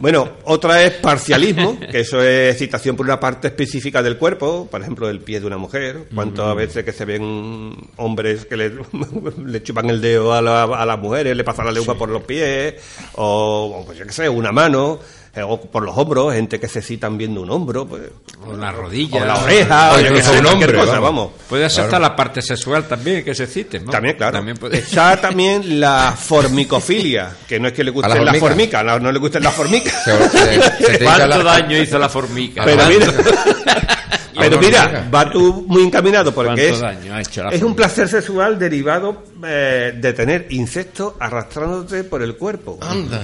[0.00, 4.80] Bueno, otra es parcialismo, que eso es excitación por una parte específica del cuerpo, por
[4.80, 6.04] ejemplo, el pie de una mujer.
[6.14, 8.72] ¿Cuántas veces que se ven hombres que le,
[9.44, 12.22] le chupan el dedo a, la- a las mujeres, le pasan la lengua por los
[12.22, 12.74] pies,
[13.16, 15.00] o, pues yo qué sé, una mano,
[15.42, 18.02] o por los hombros, gente que se excitan viendo un hombro, pues,
[18.46, 19.22] O la rodilla.
[19.22, 21.02] o la oreja, O incluso un cualquier hombre, cosa, vamos.
[21.02, 21.30] vamos.
[21.48, 23.80] Puede ser hasta la parte sexual también, que se cite.
[23.80, 23.90] ¿no?
[23.90, 24.32] También, claro.
[24.38, 28.40] También puede Está también la formicofilia, que no es que le gusten las hormigas.
[28.40, 30.04] formicas, no, no le gusten las formicas.
[30.04, 32.62] Se- ¿Cuánto la- daño hizo la formica?
[32.64, 33.06] Pero mira,
[34.38, 37.74] pero mira, va tú muy encaminado porque ¿Cuánto es, daño ha hecho la es un
[37.74, 43.20] placer sexual derivado eh, de tener insectos arrastrándote por el cuerpo, Anda.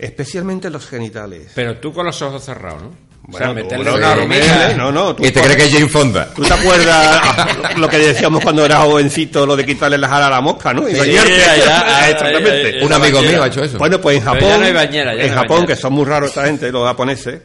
[0.00, 1.52] Especialmente los genitales.
[1.54, 2.88] Pero tú con los ojos cerrados, ¿no?
[2.88, 4.72] o sea, Bueno, meterle una no, hormiga.
[4.76, 6.30] no, no, tú- Y te crees que es Jane Fonda.
[6.34, 10.30] ¿Tú te acuerdas lo que decíamos cuando eras jovencito, lo de quitarle las alas a
[10.30, 10.88] la mosca, ¿no?
[10.88, 11.38] Y bañarte.
[11.38, 12.80] ya, ya, Exactamente.
[12.80, 13.32] ya, Un amigo bañera.
[13.34, 13.78] mío ha hecho eso.
[13.78, 15.74] Bueno, pues en Japón, ya no hay bañera, ya en no Japón, bañera.
[15.74, 17.42] que son muy raros esta gente, los japoneses,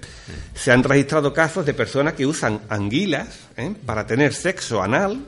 [0.56, 3.28] se han registrado casos de personas que usan anguilas
[3.58, 3.74] ¿eh?
[3.86, 5.20] para tener sexo anal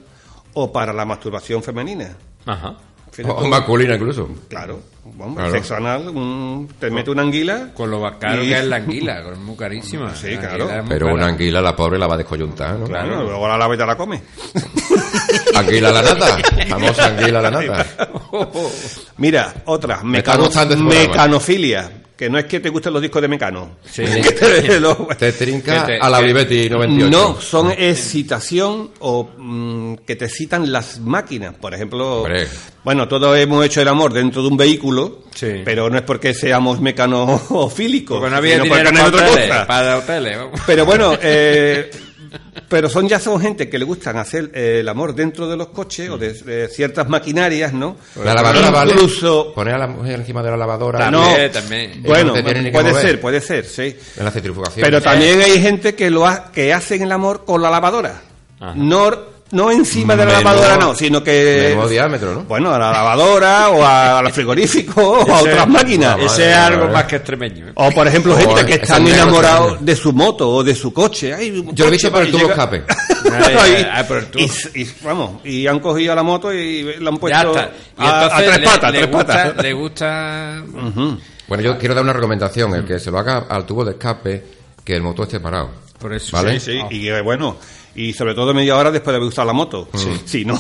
[0.54, 2.16] o para la masturbación femenina.
[2.46, 2.78] Ajá.
[3.18, 3.48] Fíjate O tú.
[3.48, 4.30] masculina incluso.
[4.48, 4.80] Claro,
[5.16, 5.52] vamos, Claro.
[5.52, 7.72] sexo anal, un- te mete una anguila.
[7.74, 10.16] Con lo caro y- que es la anguila, es muy carísima.
[10.16, 10.68] Sí, La claro.
[10.88, 11.14] Pero cara.
[11.16, 12.86] una anguila, la pobre, la va a descoyuntar, ¿no?
[12.86, 14.22] Claro, luego la lava y te la come.
[15.56, 16.38] Anguila a la nata.
[16.70, 17.86] Famosa anguila a la nata.
[19.18, 20.90] Mira, otra, mecano- este programa.
[20.94, 23.78] mecanofilia, que no es que te gusten los discos de Mecano.
[23.90, 24.04] Sí.
[24.22, 27.10] Que te- lo- Te trinca Que te- a la Olivetti 98.
[27.10, 31.54] No, son excitación o mm, que te excitan las máquinas.
[31.56, 32.48] Por ejemplo, Hombre.
[32.84, 35.62] bueno, todos hemos hecho el amor dentro de un vehículo, Sí.
[35.64, 39.68] pero no es porque seamos mecanofílicos, Porque no había sino dinero para otra hoteles, cosa.
[39.68, 40.38] para hoteles.
[40.66, 41.92] Pero bueno, eh,
[42.70, 45.68] pero son ya son gente que le gustan hacer eh, el amor dentro de los
[45.70, 47.96] coches o de, de ciertas maquinarias, ¿no?
[48.24, 48.94] La lavadora vale.
[48.94, 51.10] Incluso, Poner a la mujer encima de la lavadora.
[51.12, 52.04] no, También, también.
[52.04, 53.02] bueno, no ni que puede mover.
[53.06, 53.96] ser, puede ser, sí.
[54.18, 54.84] En la centrifugación.
[54.84, 58.22] Pero también hay gente que lo ha- que hacen el amor con la lavadora.
[58.60, 58.74] Ajá.
[58.76, 61.68] No, no encima de la Menudo- lavadora, no, sino que.
[61.70, 62.44] Menudo diámetro, ¿no?
[62.44, 66.18] Bueno, a la lavadora o a- al frigorífico o a otras máquinas.
[66.20, 66.94] Ese es algo madre.
[66.94, 67.68] más que extremeño.
[67.68, 67.72] ¿eh?
[67.76, 71.34] O por ejemplo, O gente que están enamorados de su moto o de su coche.
[71.34, 72.84] Ay, un Yo lo he visto por el tubo llega- escape.
[73.32, 74.44] Ay, y, ay, ay, por el tubo.
[74.44, 77.72] y- y- vamos, y han cogido la moto y la han Ya puesto está.
[78.00, 79.64] Y a, tres patas, le tres gusta, patas.
[79.64, 80.64] Le gusta.
[81.48, 82.74] Bueno, yo quiero dar una recomendación.
[82.76, 84.44] El que se lo haga al tubo de escape,
[84.84, 85.70] que el motor esté parado.
[86.00, 86.36] Por eso.
[86.38, 86.60] ¿Vale?
[86.60, 87.58] Sí, sí, y eh, bueno,
[87.96, 89.90] y sobre todo media hora después de haber usado la moto.
[89.94, 89.98] Mm.
[90.26, 90.60] Si no.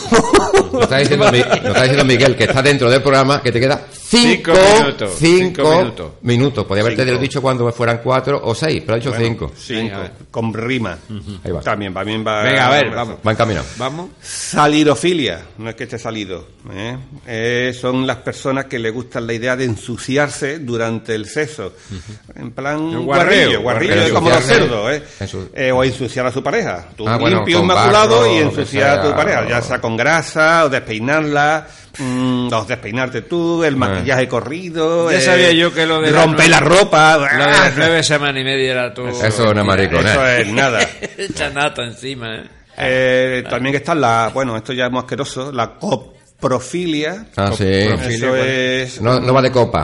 [0.74, 3.86] Lo está, diciendo, lo está diciendo Miguel, que está dentro del programa, que te queda
[3.92, 6.12] cinco, Cinco minutos, cinco cinco minutos.
[6.24, 6.66] minutos.
[6.66, 7.20] Podría haberte Cinco.
[7.20, 9.52] dicho cuando fueran cuatro o seis, pero ha dicho Bueno, cinco.
[9.56, 9.98] cinco,
[10.32, 10.98] con rima.
[11.44, 11.62] Ahí va.
[11.62, 12.42] También, también va.
[12.44, 13.18] Venga, a ver, vamos.
[13.26, 13.66] Va encaminado.
[13.78, 14.10] Vamos.
[14.22, 16.48] Salidofilia, no es que esté salido.
[16.74, 16.98] ¿eh?
[17.28, 21.74] Eh, son las personas que le gustan la idea de ensuciarse durante el sexo.
[22.36, 24.04] En plan, guarrillo, guarrillo guarreo.
[24.06, 24.92] es como los cerdos.
[24.94, 25.04] ¿eh?
[25.54, 26.86] Eh, o ensuciar a su pareja.
[26.96, 29.80] Tú Ah, bueno, limpio, con inmaculado barro, y ensuciar a tu pareja, o- ya sea
[29.82, 31.68] con grasa o despeinarla.
[32.00, 36.24] mm, o despeinarte tú, el maquillaje corrido, Ya eh, sabía yo que lo de la
[36.26, 39.10] romper la ropa, Lo de las nueve semanas y media era todo.
[39.10, 40.12] Eso es una maricona.
[40.12, 40.80] eso es nada.
[41.18, 42.44] Echa nata encima, ¿eh?
[42.80, 47.26] Eh, también está la, bueno, esto ya es muy asqueroso, la coprofilia.
[47.36, 47.64] Ah, sí.
[47.66, 49.84] Eso es No, no va de copa.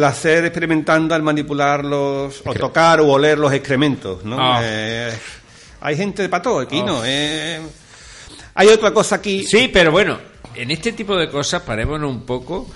[0.00, 4.36] Placer experimentando al manipular los, o tocar o oler los excrementos, ¿no?
[4.38, 4.60] Ah.
[4.62, 5.12] Eh,
[5.82, 7.02] hay gente de pato aquí, ¿no?
[7.04, 7.60] Eh,
[8.54, 9.44] hay otra cosa aquí.
[9.44, 10.18] Sí, pero bueno,
[10.54, 12.66] en este tipo de cosas, parémonos un poco,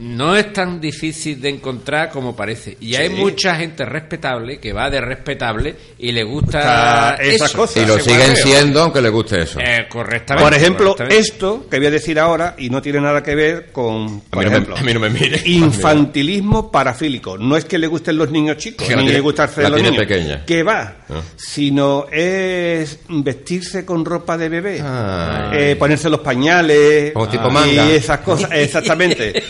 [0.00, 2.76] no es tan difícil de encontrar como parece.
[2.80, 7.58] Y hay mucha gente respetable que va de respetable y le gusta Gusta esas eso,
[7.58, 7.82] cosas.
[7.82, 9.58] Y lo siguen siendo aunque le guste eso.
[9.60, 10.44] Eh, correctamente.
[10.48, 11.18] Por ejemplo, correctamente.
[11.20, 14.22] esto que voy a decir ahora y no tiene nada que ver con, a, mí
[14.30, 15.42] por no ejemplo, me, a mí no me mire.
[15.46, 17.36] infantilismo parafílico.
[17.38, 19.70] No es que le gusten los niños chicos, Que ni tiene- le gusta hacer la
[19.70, 20.06] los tiene niños.
[20.06, 20.44] pequeña.
[20.44, 21.22] Que va, Ah.
[21.36, 25.50] sino es vestirse con ropa de bebé, Ah.
[25.54, 27.90] eh, ponerse los pañales Como tipo y manga.
[27.90, 29.42] esas cosas, exactamente.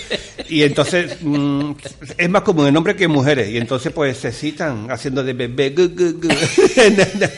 [0.49, 1.72] Y entonces mm,
[2.16, 3.49] es más común en hombres que en mujeres.
[3.51, 5.70] Y entonces pues se citan haciendo de bebé.
[5.70, 6.28] gu, gu, gu.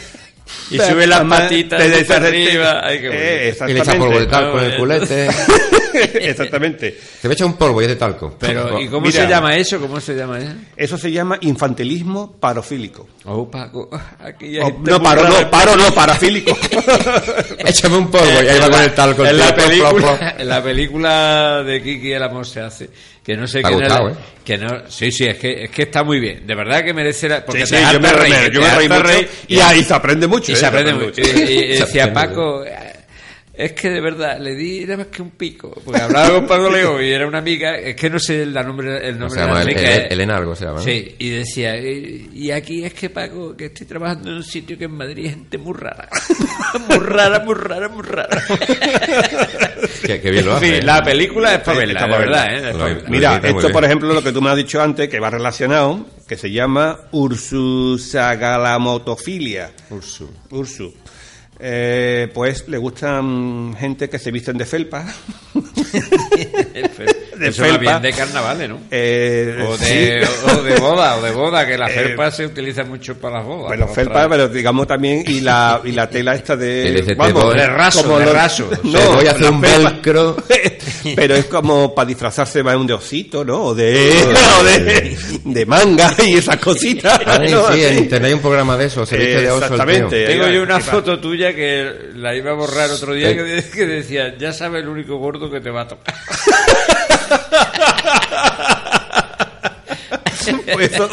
[0.70, 2.80] Y sube las patitas desde arriba.
[2.84, 3.24] Ay, qué bonito.
[3.24, 4.30] Eh, Y le echa polvo de exactamente.
[4.30, 5.28] talco en el culete.
[6.28, 6.98] exactamente.
[7.20, 8.36] Te voy a echar un polvo y es de talco.
[8.38, 9.22] Pero, ¿y cómo Mira.
[9.22, 9.80] se llama eso?
[9.80, 10.52] ¿Cómo se llama eso?
[10.76, 13.08] Eso se llama infantilismo parofílico.
[13.26, 16.56] Oh, Paco, aquí hay O- gente no, paro, no, paro, no, parafílico.
[17.58, 19.26] Échame un polvo y ahí va con el talco.
[19.26, 22.88] en, la película, en la película de Kiki el amor se hace
[23.22, 24.16] que no sé gustado, la- ¿eh?
[24.42, 27.28] que no sí sí es que es que está muy bien de verdad que merece
[27.28, 28.08] la, porque Sí, te sí, harta yo me,
[28.48, 29.02] te yo me reí mucho.
[29.02, 30.50] reír, y, ahí se aprende mucho.
[30.52, 30.58] y ¿eh?
[30.58, 32.89] se aprende mucho y, y- decía Paco eh,
[33.64, 36.70] es que de verdad le di nada más que un pico porque hablaba con Paco
[36.70, 39.46] Leo y era una amiga es que no sé el nombre el No, nombre se
[39.46, 40.06] llama de la el, amiga el, eh.
[40.10, 40.78] Elena algo se llama.
[40.78, 40.82] ¿no?
[40.84, 44.76] Sí, y decía, y, y aquí es que Paco, que estoy trabajando en un sitio
[44.78, 46.08] que en Madrid hay gente muy rara.
[46.88, 48.42] muy rara, muy rara, muy rara.
[50.06, 50.66] Que, que bien lo hace.
[50.66, 50.82] fin, ¿eh?
[50.82, 52.46] la película es para Sí, verla, verdad.
[52.54, 52.70] ¿eh?
[52.70, 52.88] Es Lo-.
[53.10, 56.36] Mira, esto por ejemplo, lo que tú me has dicho antes, que va relacionado, que
[56.36, 59.70] se llama ursusagalamotofilia.
[59.90, 60.28] Ursu.
[60.50, 60.92] Ursu.
[61.62, 65.04] Eh, pues le gustan gente que se visten de felpa
[67.36, 67.78] de Eso felpa.
[67.78, 68.78] bien de carnavales, ¿no?
[68.90, 69.86] Eh, O de,
[70.24, 70.50] sí.
[70.58, 73.46] o de boda, o de boda, que la Eh, felpa se utiliza mucho para las
[73.46, 73.68] bodas.
[73.68, 77.02] Bueno, para felpa, pero digamos también, y la, y la tela esta de...
[77.06, 78.70] te vamos, voy- de raso, como de los- raso.
[78.84, 79.90] No, Te voy a hacer un felpa.
[79.90, 80.36] velcro.
[81.16, 83.64] pero es como para disfrazarse más de osito, ¿no?
[83.64, 84.12] O de,
[84.60, 87.20] o de, de manga y esas cositas.
[87.26, 87.72] Ay, ¿no?
[87.72, 87.98] sí, en Así.
[87.98, 89.74] internet hay un programa de eso, se viste de oso el tío.
[89.82, 90.26] Exactamente.
[90.26, 93.86] Tengo yo una foto tuya que la iba a borrar otro día que, de- que
[93.86, 96.14] decía, ya sabes el único gordo que te va a tocar.
[100.72, 101.08] Pues eso,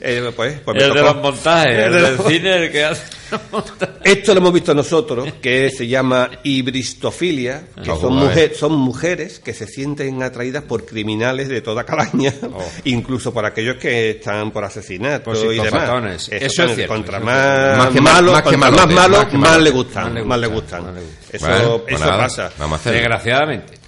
[0.00, 2.84] eh, pues, pues el de los montajes, el El de del los- cine, el que
[2.84, 3.96] hace los montajes.
[4.04, 9.38] Esto lo hemos visto nosotros, que se llama hibristofilia, que Ah, son, mujer- son mujeres
[9.40, 12.64] que se sienten atraídas por criminales de toda calaña, Oh.
[12.84, 15.66] incluso por aquellos que están por asesinato Por y demás.
[15.66, 16.28] psicopatones.
[16.30, 17.78] Eso es cierto, Contra eso es más, cierto.
[17.78, 20.46] Más que malo, mal- más que contra malote, más malo, más le gustan, Más le
[20.46, 20.84] gustan.
[21.32, 22.50] Eso, Bueno, pues eso nada, pasa.
[22.90, 23.79] Desgraciadamente.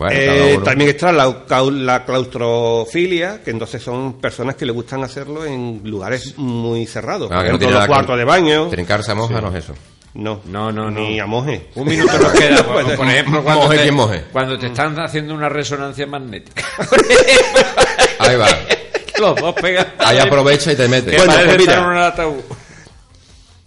[0.00, 5.82] Bueno, Eh, también está la, claustrofilia, que entonces son personas que le gustan hacerlo en
[5.84, 7.28] lugares muy cerrados.
[7.30, 8.68] Ah, Por no ejemplo, tiene los cuartos de baño.
[8.70, 9.74] Trincarse a moja no es eso.
[10.14, 11.00] No, No, no, no.
[11.02, 11.68] Ni a moje.
[11.74, 12.62] Un minuto nos queda.
[12.66, 14.24] Por, Pues, por ejemplo, cuando moje te, moje.
[14.32, 16.64] cuando te están haciendo una resonancia magnética.
[18.20, 18.48] Ahí va.
[19.20, 19.86] Los dos pegan.
[19.98, 21.14] Ahí aprovecha y te mete.
[21.14, 21.72] Bueno, pues mira.
[21.72, 22.40] estar en un ataúd.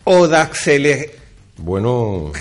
[0.05, 1.15] Odaxele
[1.57, 2.31] Bueno,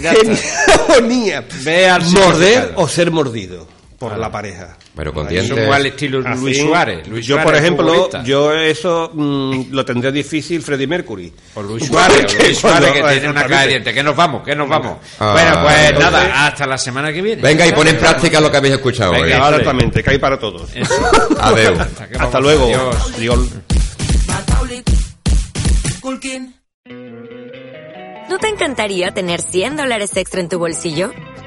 [1.90, 4.76] al Morder o ser mordido por la pareja.
[4.96, 5.36] pero con Ahí.
[5.36, 5.68] Eso dientes.
[5.68, 7.06] es al estilo Luis Suárez.
[7.08, 8.22] Luis yo, Suárez, por ejemplo, futbolista.
[8.24, 11.32] yo eso mm, lo tendría difícil Freddie Mercury.
[11.54, 13.94] O Luis Suárez, o Luis Suárez que tiene una cara de dientes.
[13.94, 14.98] Que nos vamos, que nos vamos.
[15.20, 17.40] Ah, bueno, pues entonces- nada, hasta la semana que viene.
[17.42, 19.50] Venga y pon en práctica lo que habéis escuchado Venga, hoy.
[19.50, 20.70] Exactamente, que hay para todos.
[21.40, 21.78] Adeu.
[21.80, 22.40] Hasta, vamos.
[22.42, 22.64] luego.
[22.66, 23.12] Adiós.
[23.16, 23.38] Adiós.
[28.28, 31.12] ¿No te encantaría tener 100 dólares extra en tu bolsillo?